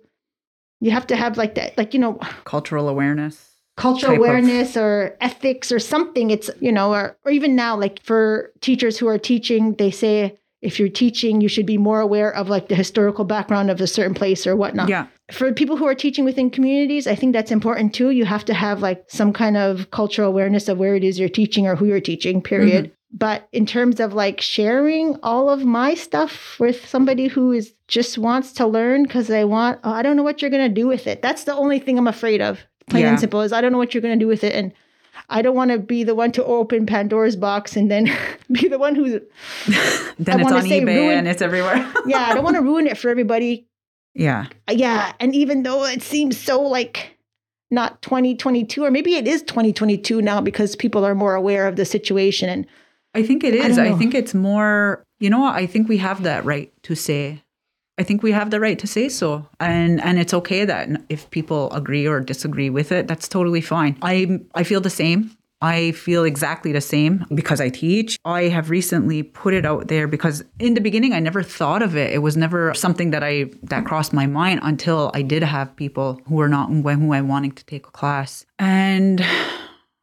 [0.82, 2.14] you have to have like that, like you know,
[2.46, 3.52] Cultural awareness.
[3.78, 7.76] cultural type of- awareness or ethics or something it's you know or, or even now
[7.78, 12.00] like for teachers who are teaching they say if you're teaching you should be more
[12.00, 15.08] aware of like the historical background of a certain place or whatnot Yeah.
[15.32, 18.54] for people who are teaching within communities i think that's important too you have to
[18.54, 21.86] have like some kind of cultural awareness of where it is you're teaching or who
[21.86, 27.28] you're teaching period but in terms of like sharing all of my stuff with somebody
[27.28, 30.52] who is just wants to learn because they want oh, i don't know what you're
[30.52, 33.10] going to do with it that's the only thing i'm afraid of plain Yeah.
[33.12, 34.72] and simple is i don't know what you're going to do with it and
[35.30, 38.12] I don't want to be the one to open Pandora's box and then
[38.52, 39.14] be the one who's
[40.20, 41.78] Then I it's on say eBay ruin- and it's everywhere.
[42.06, 43.66] yeah, I don't want to ruin it for everybody.
[44.14, 44.48] yeah.
[44.70, 47.18] Yeah, and even though it seems so like
[47.72, 51.86] not 2022 or maybe it is 2022 now because people are more aware of the
[51.86, 52.68] situation and
[53.16, 53.78] I think it is.
[53.78, 55.56] I I, think it's more, you know what?
[55.56, 57.42] I think we have that right to say.
[57.98, 59.48] I think we have the right to say so.
[59.60, 63.98] And and it's okay that if people agree or disagree with it, that's totally fine.
[64.02, 65.32] I I feel the same.
[65.62, 68.20] I feel exactly the same because I teach.
[68.26, 71.96] I have recently put it out there because in the beginning I never thought of
[71.96, 72.12] it.
[72.12, 76.20] It was never something that I that crossed my mind until I did have people
[76.28, 78.46] who were not Ngwe wanting to take a class.
[78.60, 79.26] And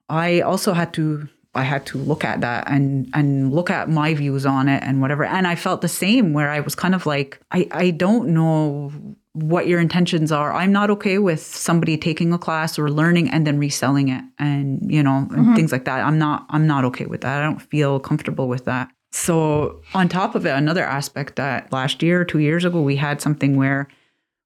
[0.08, 4.14] I also had to I had to look at that and and look at my
[4.14, 5.24] views on it and whatever.
[5.24, 8.92] And I felt the same where I was kind of like, I, I don't know
[9.34, 10.52] what your intentions are.
[10.52, 14.90] I'm not okay with somebody taking a class or learning and then reselling it and
[14.90, 16.00] you know, and things like that.
[16.00, 17.42] I'm not I'm not okay with that.
[17.42, 18.90] I don't feel comfortable with that.
[19.10, 23.20] So on top of it, another aspect that last year, two years ago, we had
[23.20, 23.88] something where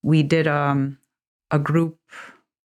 [0.02, 0.98] we did um
[1.52, 1.98] a group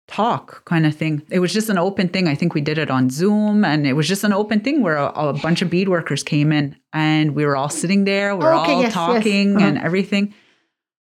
[0.08, 1.22] talk kind of thing.
[1.32, 2.28] It was just an open thing.
[2.28, 4.97] I think we did it on Zoom and it was just an open thing where
[4.97, 8.43] a, a bunch of bead workers came in and we were all sitting there, we
[8.43, 8.93] we're Okay, all yes, yes.
[8.93, 9.66] talking Uh-huh.
[9.66, 10.34] and everything.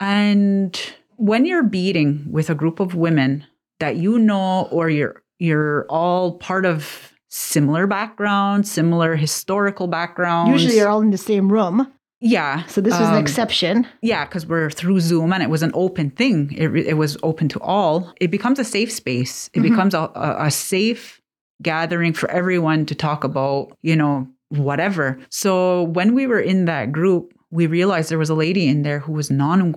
[0.01, 0.79] And
[1.17, 3.45] when you're beading with a group of women
[3.81, 10.53] that you know or you're you're all part of similar backgrounds, similar historical backgrounds.
[10.63, 11.93] usually you're all in the same room.
[12.25, 12.65] Yeah.
[12.67, 13.87] So this was an um, exception.
[14.01, 16.51] yeah, because we're through Zoom and it was an open thing.
[16.57, 18.13] It, it was open to all.
[18.21, 19.51] It becomes a safe space.
[19.53, 19.69] It Mhm.
[19.71, 21.21] becomes a, a, a safe
[21.63, 25.19] gathering for everyone to talk about, you know, whatever.
[25.29, 28.99] So when we were in that group, we realized there was a lady in there
[28.99, 29.75] who was non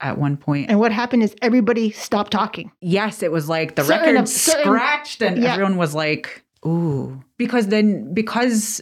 [0.00, 0.70] at one point.
[0.70, 2.72] And what happened is everybody stopped talking.
[2.80, 5.52] Yes, it was like the Certain record certain- scratched and yeah.
[5.52, 7.22] everyone was like, ooh.
[7.38, 8.80] Because then, because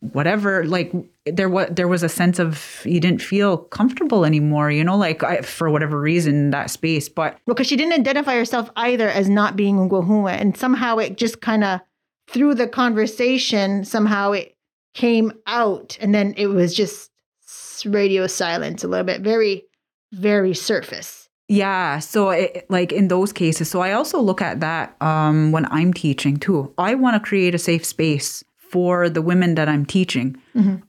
[0.00, 0.92] whatever, like
[1.26, 5.22] there was there was a sense of you didn't feel comfortable anymore, you know, like
[5.22, 7.08] I, for whatever reason that space.
[7.08, 10.32] But Because she didn't identify herself either as not being Onkwehonwe.
[10.32, 11.80] And somehow it just kind of,
[12.28, 14.56] through the conversation, somehow it
[14.92, 15.96] came out.
[16.00, 17.10] And then it was just
[17.86, 19.64] radio silence a little bit, very,
[20.12, 21.28] very surface.
[21.48, 25.66] yeah, so it, like in those cases, so I also look at that um, when
[25.70, 26.72] I'm teaching too.
[26.78, 28.42] I want to create a safe space
[28.74, 30.36] for the women that I'm teaching.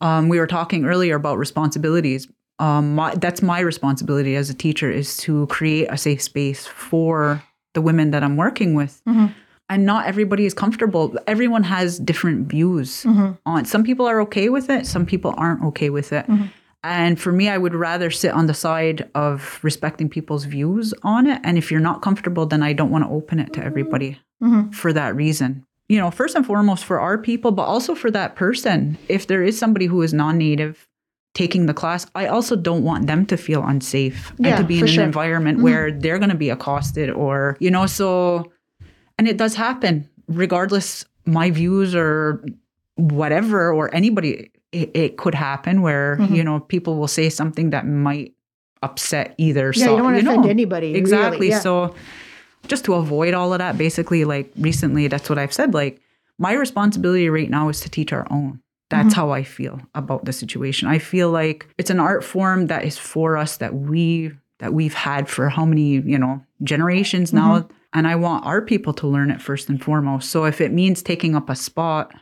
[0.00, 2.26] Um, we were talking earlier about responsibilities.
[2.58, 7.40] Um, my, that's my responsibility as a teacher is to create a safe space for
[7.74, 9.00] the women that I'm working with.
[9.06, 9.32] Mhm.
[9.68, 11.16] And not everybody is comfortable.
[11.28, 13.38] Everyone has different views Mhm.
[13.46, 13.64] on.
[13.66, 14.84] Some people are okay with it.
[14.86, 16.26] Some people aren't okay with it.
[16.26, 16.48] Mhm.
[16.82, 21.26] And for me, I would rather sit on the side of respecting people's views on
[21.26, 21.40] it.
[21.44, 24.72] And if you're not comfortable, then I don't want to open it to everybody Mhm.
[24.74, 25.62] for that reason.
[25.88, 28.98] You know, first and foremost for our people, but also for that person.
[29.08, 30.86] If there is somebody who is non native
[31.34, 34.78] taking the class, I also don't want them to feel unsafe Yeah, and to be
[34.78, 35.04] in an sure.
[35.04, 35.62] environment Mhm.
[35.62, 38.50] where they're going to be accosted or, you know, so,
[39.18, 42.42] and it does happen regardless my views or
[42.96, 46.34] whatever or anybody it, it could happen where Mhm.
[46.34, 48.32] you know people will say something that might
[48.82, 50.48] upset either Yeah, side you don't want to offend know.
[50.50, 50.88] anybody.
[50.88, 51.60] really, exactly yeah.
[51.60, 51.94] so
[52.68, 56.00] just to avoid all of that basically like recently that's what i've said like
[56.38, 58.60] my responsibility right now is to teach our own
[58.90, 59.20] that's Mm-hmm.
[59.20, 62.96] how i feel about the situation i feel like it's an art form that is
[62.98, 67.72] for us that we that we've had for how many you know generations now Mm-hmm.
[67.94, 71.02] and i want our people to learn it first and foremost so if it means
[71.02, 72.12] taking up a spot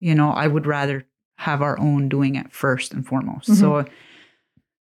[0.00, 1.04] you know i would rather
[1.38, 3.60] have our own doing it first and foremost Mm-hmm.
[3.60, 3.84] so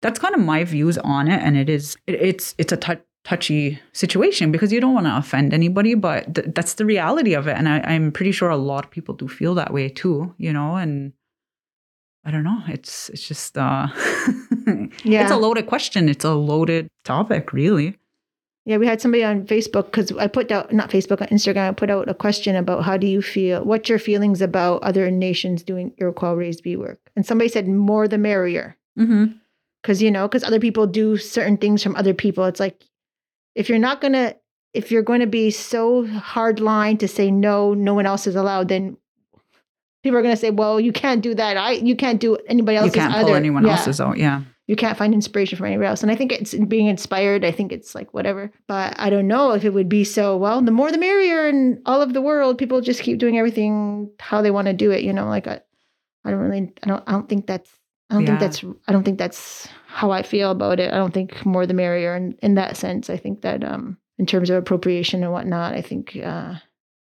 [0.03, 3.01] that's kind of my views on it and it is it, it's it's a tou-
[3.25, 7.47] touchy situation because you don't want to offend anybody but th- that's the reality of
[7.47, 10.35] it and I, i'm pretty sure a lot of people do feel that way too
[10.39, 11.13] you know and
[12.25, 13.89] i don't know it's it's just uh
[15.05, 15.23] Yeah.
[15.23, 17.97] it's a loaded question it's a loaded topic really
[18.67, 21.71] Yeah, we had somebody on Facebook because I put out not Facebook on Instagram.
[21.71, 23.65] I put out a question about how do you feel?
[23.65, 27.01] What's your feelings about other nations doing Iroquois raised beadwork?
[27.17, 29.33] And somebody said more the merrier mm-hmm.
[29.83, 32.45] because you know because other people do certain things from other people.
[32.45, 32.85] It's like
[33.61, 34.35] if you're not gonna
[34.73, 38.37] if you're going to be so hard line to say no, no one else is
[38.37, 38.97] allowed, then
[40.05, 41.57] people are going to say, well, you can't do that.
[41.57, 43.27] I you can't do anybody you else's can't either.
[43.27, 46.05] pull anyone Yeah else's out yeah you can't find inspiration from anywhere else.
[46.05, 47.45] And I think it's being inspired.
[47.45, 48.53] I think it's like whatever.
[48.69, 51.83] But I don't know if it would be so well, the more the merrier in
[51.87, 52.57] all of the world.
[52.57, 55.61] People just keep doing everything how they want to do it, you know, like I,
[56.25, 57.69] I don't really I don't I don't think that's
[58.11, 60.93] I don't think that's I don't think that's how I feel about it.
[60.93, 63.11] I don't think more the merrier in, in that sense.
[63.11, 66.55] I think that um in terms of appropriation and whatnot, I think uh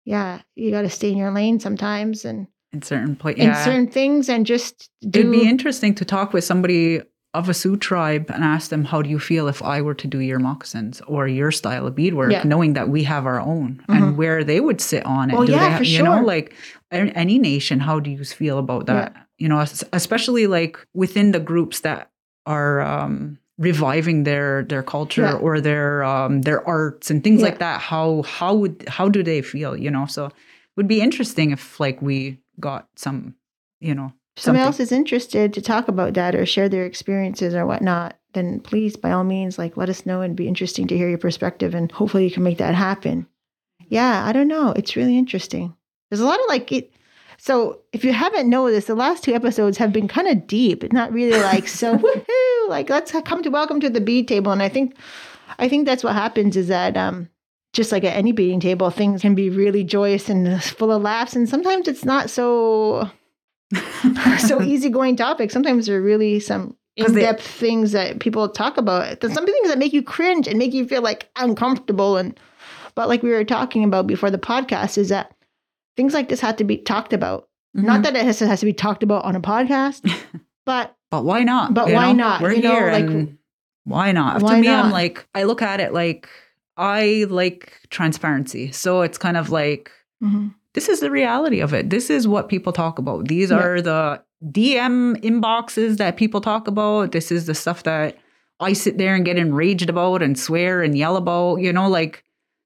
[0.04, 4.28] yeah, you gotta stay in your lane sometimes and in certain places in certain things
[4.28, 7.00] and just do It'd be interesting to talk with somebody
[7.34, 10.06] of a Sioux tribe and ask them, how do you feel if I were to
[10.06, 12.42] do your moccasins or your style of beadwork, Yeah.
[12.44, 13.96] knowing that we have our own Mhm.
[13.96, 15.34] and where they would sit on it?
[15.36, 16.24] Oh, do yeah, they for You know, sure.
[16.26, 16.54] like
[16.90, 19.14] any nation, how do you feel about that?
[19.36, 19.60] You know,
[19.92, 22.10] especially like within the groups that
[22.48, 25.34] are um, reviving their their culture Yeah.
[25.44, 27.48] or their um, their arts and things Yeah.
[27.48, 27.80] like that.
[27.80, 29.76] How how would how do they feel?
[29.76, 30.32] You know, so it
[30.76, 33.34] would be interesting if like we got some,
[33.80, 37.54] you know, if somebody else is interested to talk about that or share their experiences
[37.54, 40.22] or whatnot, then please, by all means, like let us know.
[40.22, 43.26] It'd be interesting to hear your perspective, and hopefully, you can make that happen.
[43.88, 44.72] Yeah, I don't know.
[44.76, 45.74] It's really interesting.
[46.10, 46.92] There's a lot of like it.
[47.40, 50.82] So, if you haven't noticed, the last two episodes have been kind of deep.
[50.82, 52.68] It's not really like so woohoo.
[52.68, 54.96] Like let's come to welcome to the bead table, and I think,
[55.58, 57.28] I think that's what happens is that um,
[57.72, 61.36] just like at any beading table, things can be really joyous and full of laughs,
[61.36, 63.08] and sometimes it's not so
[64.38, 65.52] so easygoing topics.
[65.52, 69.20] Sometimes there are really some in-depth things that people talk about.
[69.20, 72.16] There's some things that make you cringe and make you feel like uncomfortable.
[72.16, 72.38] And
[72.94, 75.32] but like we were talking about before the podcast, is that
[75.98, 77.48] things like this have to be talked about.
[77.74, 78.02] Not Mhm.
[78.04, 80.00] that it has to, has to be talked about on a podcast,
[80.64, 81.74] but But why not?
[81.74, 82.24] But you why know?
[82.24, 82.40] not?
[82.40, 83.28] We're You know, here, like,
[83.84, 84.40] why not?
[84.42, 86.28] why to me, I'm like, I look at it like
[86.76, 88.70] I like transparency.
[88.70, 89.90] So it's kind of like
[90.22, 90.54] Mhm.
[90.74, 91.90] this is the reality of it.
[91.90, 93.26] This is what people talk about.
[93.26, 93.58] These Yeah.
[93.58, 94.22] are the
[94.52, 97.10] DM inboxes that people talk about.
[97.10, 98.16] This is the stuff that
[98.60, 101.56] I sit there and get enraged about and swear and yell about.
[101.56, 102.22] You know, like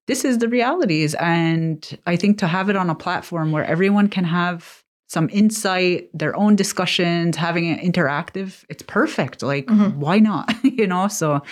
[0.06, 1.14] this is the realities.
[1.14, 6.08] And I think to have it on a platform where everyone can have some insight,
[6.14, 9.42] their own discussions, having it interactive, it's perfect.
[9.42, 9.96] Like, Mhm.
[9.96, 10.52] why not?
[10.64, 11.42] you know, so.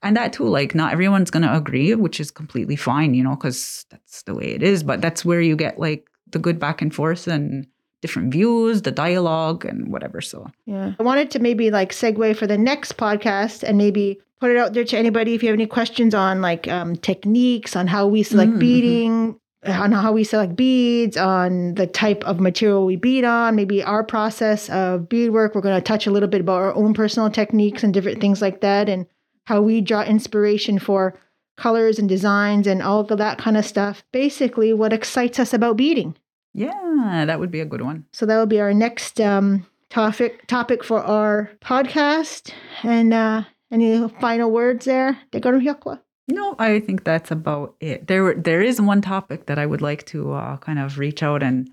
[0.00, 3.84] And that too, like not everyone's gonna agree, which is completely fine, you know, because
[3.90, 4.84] that's the way it is.
[4.84, 7.66] But that's where you get like the good back and forth and
[8.00, 10.20] different views, the dialogue and whatever.
[10.20, 10.92] So Yeah.
[11.00, 14.72] I wanted to maybe like segue for the next podcast and maybe put it out
[14.72, 18.22] there to anybody if you have any questions on like um, techniques, on how we
[18.22, 18.58] select Mhm.
[18.60, 23.82] beading, on how we select beads, on the type of material we bead on, maybe
[23.82, 25.54] our process of beadwork.
[25.54, 28.40] We're going to touch a little bit about our own personal techniques and different things
[28.40, 29.06] like that and
[29.46, 31.18] how we draw inspiration for
[31.56, 34.04] colors and designs and all of that kind of stuff.
[34.12, 36.14] Basically, what excites us about beading.
[36.54, 38.04] yeah, that would be a good one.
[38.12, 42.52] So that will be our next um, topic topic for our podcast.
[42.82, 45.18] And uh, any final words there?
[45.32, 46.00] Degaruhyakwa.
[46.28, 48.06] No, I think that's about it.
[48.06, 51.42] There, there is one topic that I would like to uh, kind of reach out
[51.42, 51.70] and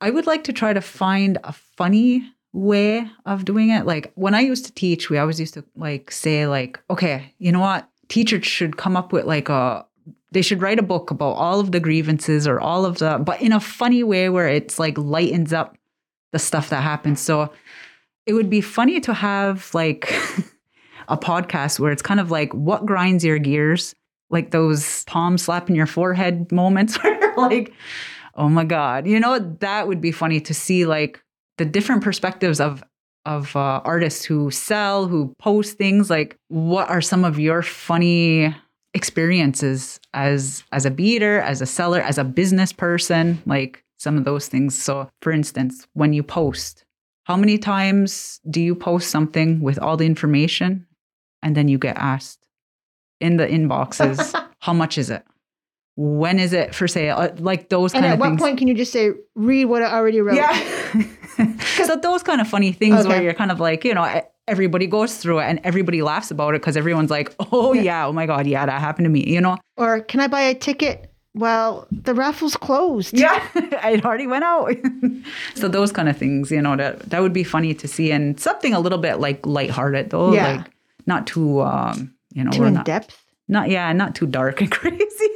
[0.00, 3.86] I would like to try to find a funny way of doing it.
[3.86, 7.52] Like when I used to teach, we always used to like say like, okay, you
[7.52, 7.88] know what?
[8.08, 9.84] Teachers should come up with like a
[10.32, 13.40] they should write a book about all of the grievances or all of the but
[13.40, 15.78] in a funny way where it's like lightens up
[16.32, 17.20] the stuff that happens.
[17.20, 17.50] So
[18.26, 20.12] it would be funny to have like
[21.08, 23.94] a podcast where it's kind of like what grinds your gears,
[24.30, 27.72] like those palm slapping your forehead moments where you're like,
[28.34, 31.22] oh my God, you know, that would be funny to see like
[31.58, 32.82] the different perspectives of
[33.24, 36.08] of uh, artists who sell, who post things.
[36.08, 38.54] Like, what are some of your funny
[38.94, 43.42] experiences as as a beader, as a seller, as a business person?
[43.44, 44.80] Like some of those things.
[44.80, 46.84] So, for instance, when you post,
[47.24, 50.85] how many times do you post something with all the information,
[51.46, 52.46] and then you get asked
[53.20, 55.24] in the inboxes, how much is it?
[55.98, 57.16] when is it for sale?
[57.16, 59.94] Uh, like those and kind at what point can you just say, read what I
[59.94, 60.36] already wrote?
[60.36, 60.52] Yeah.
[61.86, 65.16] so those kind of funny things where you're kind of like, you know, everybody goes
[65.16, 68.06] through it and everybody laughs about it because everyone's like, oh yeah.
[68.06, 69.56] oh my god, yeah, that happened to me, you know.
[69.78, 71.10] Or can I buy a ticket?
[71.34, 73.18] Well, the raffle's closed.
[73.18, 74.74] Yeah, it already went out.
[75.54, 78.38] so those kind of things, you know, that that would be funny to see and
[78.38, 80.56] something a little bit like lighthearted though, Yeah.
[80.56, 80.70] like
[81.06, 83.24] not too, um, you know, Too in not, depth.
[83.48, 85.28] not yeah, not too dark and crazy.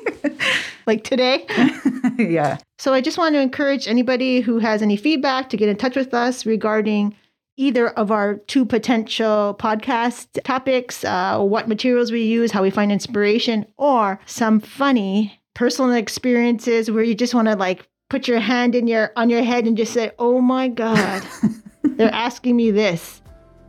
[0.87, 1.47] Like today.
[2.18, 2.59] yeah.
[2.79, 5.95] So I just want to encourage anybody who has any feedback to get in touch
[5.97, 7.14] with us regarding
[7.57, 12.91] either of our two potential podcast topics, uh, what materials we use, how we find
[12.91, 18.75] inspiration, or some funny personal experiences where you just want to like put your hand
[18.75, 21.23] in your on your head and just say, "Oh my God,
[21.85, 23.21] they're asking me this."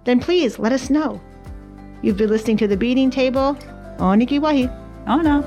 [0.05, 1.21] Then please let us know.
[2.03, 3.55] You've been listening to the Beading Table
[3.99, 4.67] on Nikiwahi.
[5.07, 5.41] Oh no.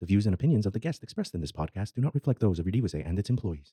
[0.00, 2.58] The views and opinions of the guests expressed in this podcast do not reflect those
[2.58, 3.72] of Udiwase and its employees.